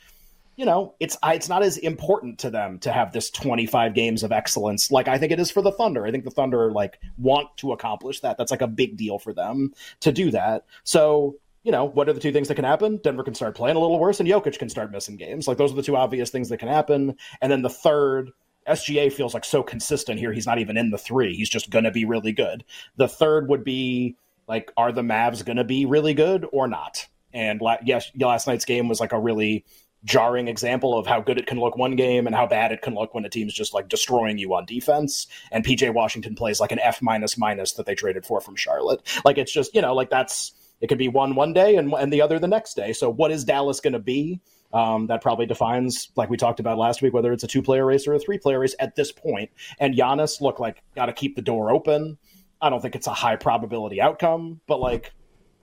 you 0.58 0.64
know, 0.64 0.96
it's 0.98 1.16
it's 1.22 1.48
not 1.48 1.62
as 1.62 1.76
important 1.76 2.36
to 2.40 2.50
them 2.50 2.80
to 2.80 2.90
have 2.90 3.12
this 3.12 3.30
25 3.30 3.94
games 3.94 4.24
of 4.24 4.32
excellence 4.32 4.90
like 4.90 5.06
I 5.06 5.16
think 5.16 5.30
it 5.30 5.38
is 5.38 5.52
for 5.52 5.62
the 5.62 5.70
Thunder. 5.70 6.04
I 6.04 6.10
think 6.10 6.24
the 6.24 6.32
Thunder 6.32 6.72
like 6.72 6.98
want 7.16 7.56
to 7.58 7.70
accomplish 7.70 8.20
that. 8.20 8.36
That's 8.36 8.50
like 8.50 8.60
a 8.60 8.66
big 8.66 8.96
deal 8.96 9.20
for 9.20 9.32
them 9.32 9.72
to 10.00 10.10
do 10.10 10.32
that. 10.32 10.64
So, 10.82 11.36
you 11.62 11.70
know, 11.70 11.84
what 11.84 12.08
are 12.08 12.12
the 12.12 12.18
two 12.18 12.32
things 12.32 12.48
that 12.48 12.56
can 12.56 12.64
happen? 12.64 12.96
Denver 13.04 13.22
can 13.22 13.36
start 13.36 13.54
playing 13.54 13.76
a 13.76 13.78
little 13.78 14.00
worse 14.00 14.18
and 14.18 14.28
Jokic 14.28 14.58
can 14.58 14.68
start 14.68 14.90
missing 14.90 15.16
games. 15.16 15.46
Like 15.46 15.58
those 15.58 15.70
are 15.70 15.76
the 15.76 15.82
two 15.82 15.96
obvious 15.96 16.30
things 16.30 16.48
that 16.48 16.58
can 16.58 16.68
happen. 16.68 17.16
And 17.40 17.52
then 17.52 17.62
the 17.62 17.70
third 17.70 18.32
SGA 18.66 19.12
feels 19.12 19.34
like 19.34 19.44
so 19.44 19.62
consistent 19.62 20.18
here. 20.18 20.32
He's 20.32 20.46
not 20.46 20.58
even 20.58 20.76
in 20.76 20.90
the 20.90 20.98
3. 20.98 21.36
He's 21.36 21.48
just 21.48 21.70
going 21.70 21.84
to 21.84 21.92
be 21.92 22.04
really 22.04 22.32
good. 22.32 22.64
The 22.96 23.06
third 23.06 23.48
would 23.48 23.62
be 23.62 24.16
like 24.48 24.72
are 24.76 24.90
the 24.90 25.02
Mavs 25.02 25.44
going 25.44 25.58
to 25.58 25.64
be 25.64 25.86
really 25.86 26.14
good 26.14 26.44
or 26.50 26.66
not? 26.66 27.06
And 27.32 27.60
la- 27.60 27.76
yes, 27.84 28.10
last 28.18 28.48
night's 28.48 28.64
game 28.64 28.88
was 28.88 28.98
like 28.98 29.12
a 29.12 29.20
really 29.20 29.64
jarring 30.04 30.48
example 30.48 30.96
of 30.96 31.06
how 31.06 31.20
good 31.20 31.38
it 31.38 31.46
can 31.46 31.58
look 31.58 31.76
one 31.76 31.96
game 31.96 32.26
and 32.26 32.34
how 32.34 32.46
bad 32.46 32.72
it 32.72 32.82
can 32.82 32.94
look 32.94 33.14
when 33.14 33.24
a 33.24 33.28
team's 33.28 33.52
just 33.52 33.74
like 33.74 33.88
destroying 33.88 34.38
you 34.38 34.54
on 34.54 34.64
defense. 34.64 35.26
And 35.50 35.64
PJ 35.64 35.92
Washington 35.92 36.34
plays 36.34 36.60
like 36.60 36.72
an 36.72 36.78
F 36.78 37.02
minus 37.02 37.36
minus 37.36 37.72
that 37.72 37.86
they 37.86 37.94
traded 37.94 38.24
for 38.24 38.40
from 38.40 38.56
Charlotte. 38.56 39.02
Like 39.24 39.38
it's 39.38 39.52
just 39.52 39.74
you 39.74 39.82
know 39.82 39.94
like 39.94 40.10
that's 40.10 40.52
it 40.80 40.86
could 40.88 40.98
be 40.98 41.08
one 41.08 41.34
one 41.34 41.52
day 41.52 41.76
and 41.76 41.92
and 41.92 42.12
the 42.12 42.22
other 42.22 42.38
the 42.38 42.48
next 42.48 42.74
day. 42.74 42.92
So 42.92 43.10
what 43.10 43.30
is 43.30 43.44
Dallas 43.44 43.80
going 43.80 43.94
to 43.94 43.98
be? 43.98 44.40
Um, 44.72 45.06
that 45.06 45.22
probably 45.22 45.46
defines, 45.46 46.10
like 46.14 46.28
we 46.28 46.36
talked 46.36 46.60
about 46.60 46.76
last 46.76 47.00
week, 47.00 47.14
whether 47.14 47.32
it's 47.32 47.42
a 47.42 47.46
two 47.46 47.62
player 47.62 47.86
race 47.86 48.06
or 48.06 48.12
a 48.12 48.18
three 48.18 48.36
player 48.36 48.58
race 48.58 48.74
at 48.78 48.96
this 48.96 49.10
point. 49.10 49.50
And 49.80 49.94
Giannis, 49.94 50.42
look 50.42 50.60
like 50.60 50.82
got 50.94 51.06
to 51.06 51.14
keep 51.14 51.36
the 51.36 51.42
door 51.42 51.70
open. 51.70 52.18
I 52.60 52.68
don't 52.68 52.80
think 52.80 52.94
it's 52.94 53.06
a 53.06 53.14
high 53.14 53.36
probability 53.36 54.00
outcome, 54.00 54.60
but 54.66 54.78
like 54.78 55.12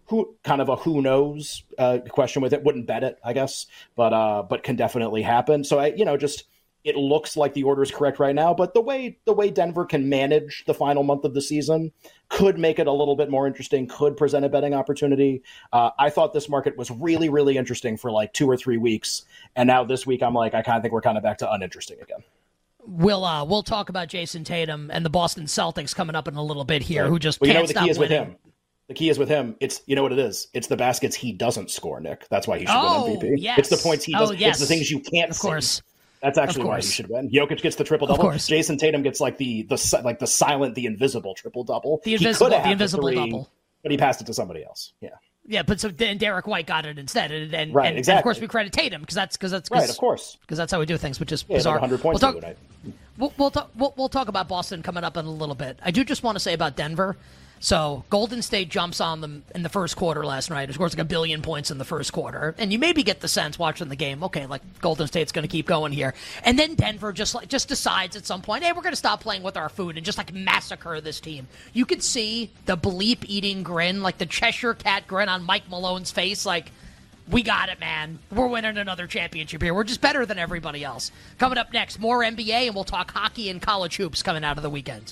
who 0.07 0.35
kind 0.43 0.61
of 0.61 0.69
a 0.69 0.75
who 0.75 1.01
knows 1.01 1.63
uh, 1.77 1.99
question 2.09 2.41
with 2.41 2.53
it. 2.53 2.63
Wouldn't 2.63 2.87
bet 2.87 3.03
it, 3.03 3.17
I 3.23 3.33
guess, 3.33 3.65
but 3.95 4.13
uh, 4.13 4.43
but 4.43 4.63
can 4.63 4.75
definitely 4.75 5.21
happen. 5.21 5.63
So 5.63 5.79
I, 5.79 5.87
you 5.87 6.05
know, 6.05 6.17
just 6.17 6.45
it 6.85 6.95
looks 6.95 7.35
like 7.35 7.55
the 7.55 7.63
order 7.63 7.81
is 7.81 7.89
correct 7.89 8.19
right 8.19 8.35
now, 8.35 8.53
but 8.53 8.75
the 8.75 8.81
way 8.81 9.17
the 9.25 9.33
way 9.33 9.49
Denver 9.49 9.85
can 9.85 10.07
manage 10.07 10.63
the 10.67 10.73
final 10.73 11.01
month 11.01 11.25
of 11.25 11.33
the 11.33 11.41
season 11.41 11.91
could 12.29 12.59
make 12.59 12.77
it 12.77 12.85
a 12.85 12.91
little 12.91 13.15
bit 13.15 13.31
more 13.31 13.47
interesting. 13.47 13.87
Could 13.87 14.15
present 14.15 14.45
a 14.45 14.49
betting 14.49 14.75
opportunity. 14.75 15.41
Uh, 15.73 15.89
I 15.97 16.11
thought 16.11 16.31
this 16.31 16.47
market 16.47 16.77
was 16.77 16.91
really 16.91 17.27
really 17.27 17.57
interesting 17.57 17.97
for 17.97 18.11
like 18.11 18.33
two 18.33 18.47
or 18.47 18.55
three 18.55 18.77
weeks, 18.77 19.23
and 19.55 19.65
now 19.65 19.83
this 19.83 20.05
week 20.05 20.21
I'm 20.21 20.35
like 20.35 20.53
I 20.53 20.61
kind 20.61 20.77
of 20.77 20.83
think 20.83 20.93
we're 20.93 21.01
kind 21.01 21.17
of 21.17 21.23
back 21.23 21.39
to 21.39 21.51
uninteresting 21.51 21.99
again. 22.01 22.23
We'll 22.87 23.25
uh, 23.25 23.43
we'll 23.43 23.63
talk 23.63 23.89
about 23.89 24.07
Jayson 24.09 24.45
Tatum 24.45 24.91
and 24.93 25.03
the 25.03 25.09
Boston 25.09 25.45
Celtics 25.45 25.95
coming 25.95 26.15
up 26.15 26.27
in 26.27 26.35
a 26.35 26.43
little 26.43 26.65
bit 26.65 26.83
here, 26.83 27.07
who 27.07 27.17
just 27.17 27.41
well, 27.41 27.47
you 27.47 27.55
know 27.55 27.61
can't 27.61 27.63
what 27.63 27.67
the 27.69 27.73
stop 27.73 27.83
key 27.85 27.89
is 27.89 27.97
with 27.97 28.11
winning. 28.11 28.27
him. 28.27 28.37
The 28.87 28.93
key 28.93 29.09
is 29.09 29.17
with 29.17 29.29
him. 29.29 29.55
It's 29.59 29.81
you 29.87 29.95
know 29.95 30.03
what 30.03 30.11
it 30.11 30.19
is. 30.19 30.47
It's 30.53 30.67
the 30.67 30.77
baskets 30.77 31.15
he 31.15 31.31
doesn't 31.31 31.71
score, 31.71 31.99
Nick. 31.99 32.27
That's 32.29 32.47
why 32.47 32.59
he 32.59 32.65
should 32.65 32.75
Oh, 32.75 33.05
win 33.05 33.19
MVP. 33.19 33.35
yes. 33.37 33.59
It's 33.59 33.69
the 33.69 33.77
points 33.77 34.05
he 34.05 34.13
Oh, 34.15 34.19
does. 34.19 34.31
It's 34.31 34.41
yes. 34.41 34.59
the 34.59 34.65
things 34.67 34.91
you 34.91 34.99
can't 34.99 35.31
Of 35.31 35.37
see. 35.37 35.47
course. 35.47 35.81
That's 36.21 36.37
actually 36.37 36.65
why 36.65 36.77
he 36.81 36.87
should 36.87 37.09
win. 37.09 37.29
Jokic 37.29 37.61
gets 37.61 37.75
the 37.75 37.83
triple 37.83 38.07
double. 38.07 38.29
Jayson 38.31 38.77
Tatum 38.77 39.01
gets 39.03 39.19
like 39.19 39.37
the 39.37 39.63
the 39.63 40.01
like 40.03 40.19
the 40.19 40.27
silent, 40.27 40.75
the 40.75 40.85
invisible 40.85 41.33
triple 41.35 41.63
double. 41.63 42.01
The 42.03 42.13
invisible, 42.15 42.49
the 42.49 42.69
invisible 42.69 43.07
three, 43.07 43.15
double. 43.15 43.49
But 43.83 43.91
he 43.91 43.97
passed 43.97 44.21
it 44.21 44.25
to 44.27 44.33
somebody 44.33 44.63
else. 44.63 44.93
Yeah. 45.01 45.09
Yeah, 45.47 45.61
but 45.61 45.79
so 45.79 45.89
then 45.89 46.17
Derrick 46.17 46.47
White 46.47 46.65
got 46.65 46.87
it 46.87 46.97
instead, 46.97 47.31
and 47.31 47.53
and, 47.53 47.73
right, 47.75 47.87
and, 47.89 47.97
exactly. 47.99 48.13
and 48.13 48.19
of 48.19 48.23
course 48.23 48.41
we 48.41 48.47
credit 48.47 48.73
Tatum 48.73 49.01
because 49.01 49.13
that's 49.13 49.37
because 49.37 49.51
that's 49.51 49.69
right, 49.69 49.87
of 49.87 49.97
course, 49.97 50.37
because 50.41 50.57
that's 50.57 50.71
how 50.71 50.79
we 50.79 50.87
do 50.87 50.97
things, 50.97 51.19
which 51.19 51.31
is 51.31 51.45
yeah, 51.47 51.57
bizarre. 51.57 51.75
100 51.75 52.01
points 52.01 52.19
we'll 52.23 52.33
talk. 52.33 52.55
We'll 53.17 53.33
we'll, 53.37 53.51
talk, 53.51 53.69
we'll 53.75 53.93
we'll 53.95 54.09
talk 54.09 54.27
about 54.27 54.47
Boston 54.47 54.81
coming 54.81 55.03
up 55.03 55.17
in 55.17 55.25
a 55.25 55.31
little 55.31 55.53
bit. 55.53 55.77
I 55.83 55.91
do 55.91 56.03
just 56.03 56.23
want 56.23 56.35
to 56.35 56.39
say 56.39 56.53
about 56.53 56.75
Denver. 56.75 57.15
So 57.65 58.03
Golden 58.11 58.43
State 58.43 58.69
jumps 58.69 59.01
on 59.01 59.21
them 59.21 59.43
in 59.55 59.63
the 59.63 59.69
first 59.69 59.95
quarter 59.95 60.23
last 60.23 60.51
night. 60.51 60.71
Course, 60.77 60.93
like 60.93 61.01
a 61.01 61.03
billion 61.03 61.41
points 61.41 61.71
in 61.71 61.79
the 61.79 61.83
first 61.83 62.13
quarter, 62.13 62.53
and 62.59 62.71
you 62.71 62.77
maybe 62.77 63.01
get 63.01 63.21
the 63.21 63.27
sense 63.27 63.57
watching 63.57 63.89
the 63.89 63.95
game, 63.95 64.23
okay, 64.23 64.45
like 64.45 64.61
Golden 64.81 65.07
State's 65.07 65.31
going 65.31 65.47
to 65.47 65.51
keep 65.51 65.65
going 65.65 65.91
here, 65.91 66.13
and 66.43 66.59
then 66.59 66.75
Denver 66.75 67.11
just 67.11 67.33
like 67.33 67.47
just 67.47 67.67
decides 67.67 68.15
at 68.15 68.27
some 68.27 68.43
point, 68.43 68.63
hey, 68.63 68.71
we're 68.71 68.83
going 68.83 68.91
to 68.91 68.95
stop 68.95 69.19
playing 69.19 69.41
with 69.41 69.57
our 69.57 69.67
food 69.67 69.97
and 69.97 70.05
just 70.05 70.19
like 70.19 70.31
massacre 70.31 71.01
this 71.01 71.19
team. 71.19 71.47
You 71.73 71.87
could 71.87 72.03
see 72.03 72.51
the 72.67 72.77
bleep 72.77 73.25
eating 73.25 73.63
grin, 73.63 74.03
like 74.03 74.19
the 74.19 74.27
Cheshire 74.27 74.75
cat 74.75 75.07
grin 75.07 75.27
on 75.27 75.41
Mike 75.43 75.67
Malone's 75.67 76.11
face, 76.11 76.45
like. 76.45 76.71
We 77.27 77.41
got 77.41 77.69
it, 77.69 77.79
man. 77.79 78.19
We're 78.31 78.45
winning 78.45 78.77
another 78.77 79.07
championship 79.07 79.63
here. 79.63 79.73
We're 79.73 79.83
just 79.83 79.99
better 79.99 80.27
than 80.27 80.37
everybody 80.37 80.83
else. 80.83 81.09
Coming 81.39 81.57
up 81.57 81.73
next, 81.73 81.99
more 81.99 82.19
NBA, 82.19 82.67
and 82.67 82.75
we'll 82.75 82.83
talk 82.83 83.09
hockey 83.09 83.49
and 83.49 83.59
college 83.59 83.95
hoops 83.95 84.21
coming 84.21 84.43
out 84.43 84.57
of 84.57 84.61
the 84.61 84.69
weekend. 84.69 85.11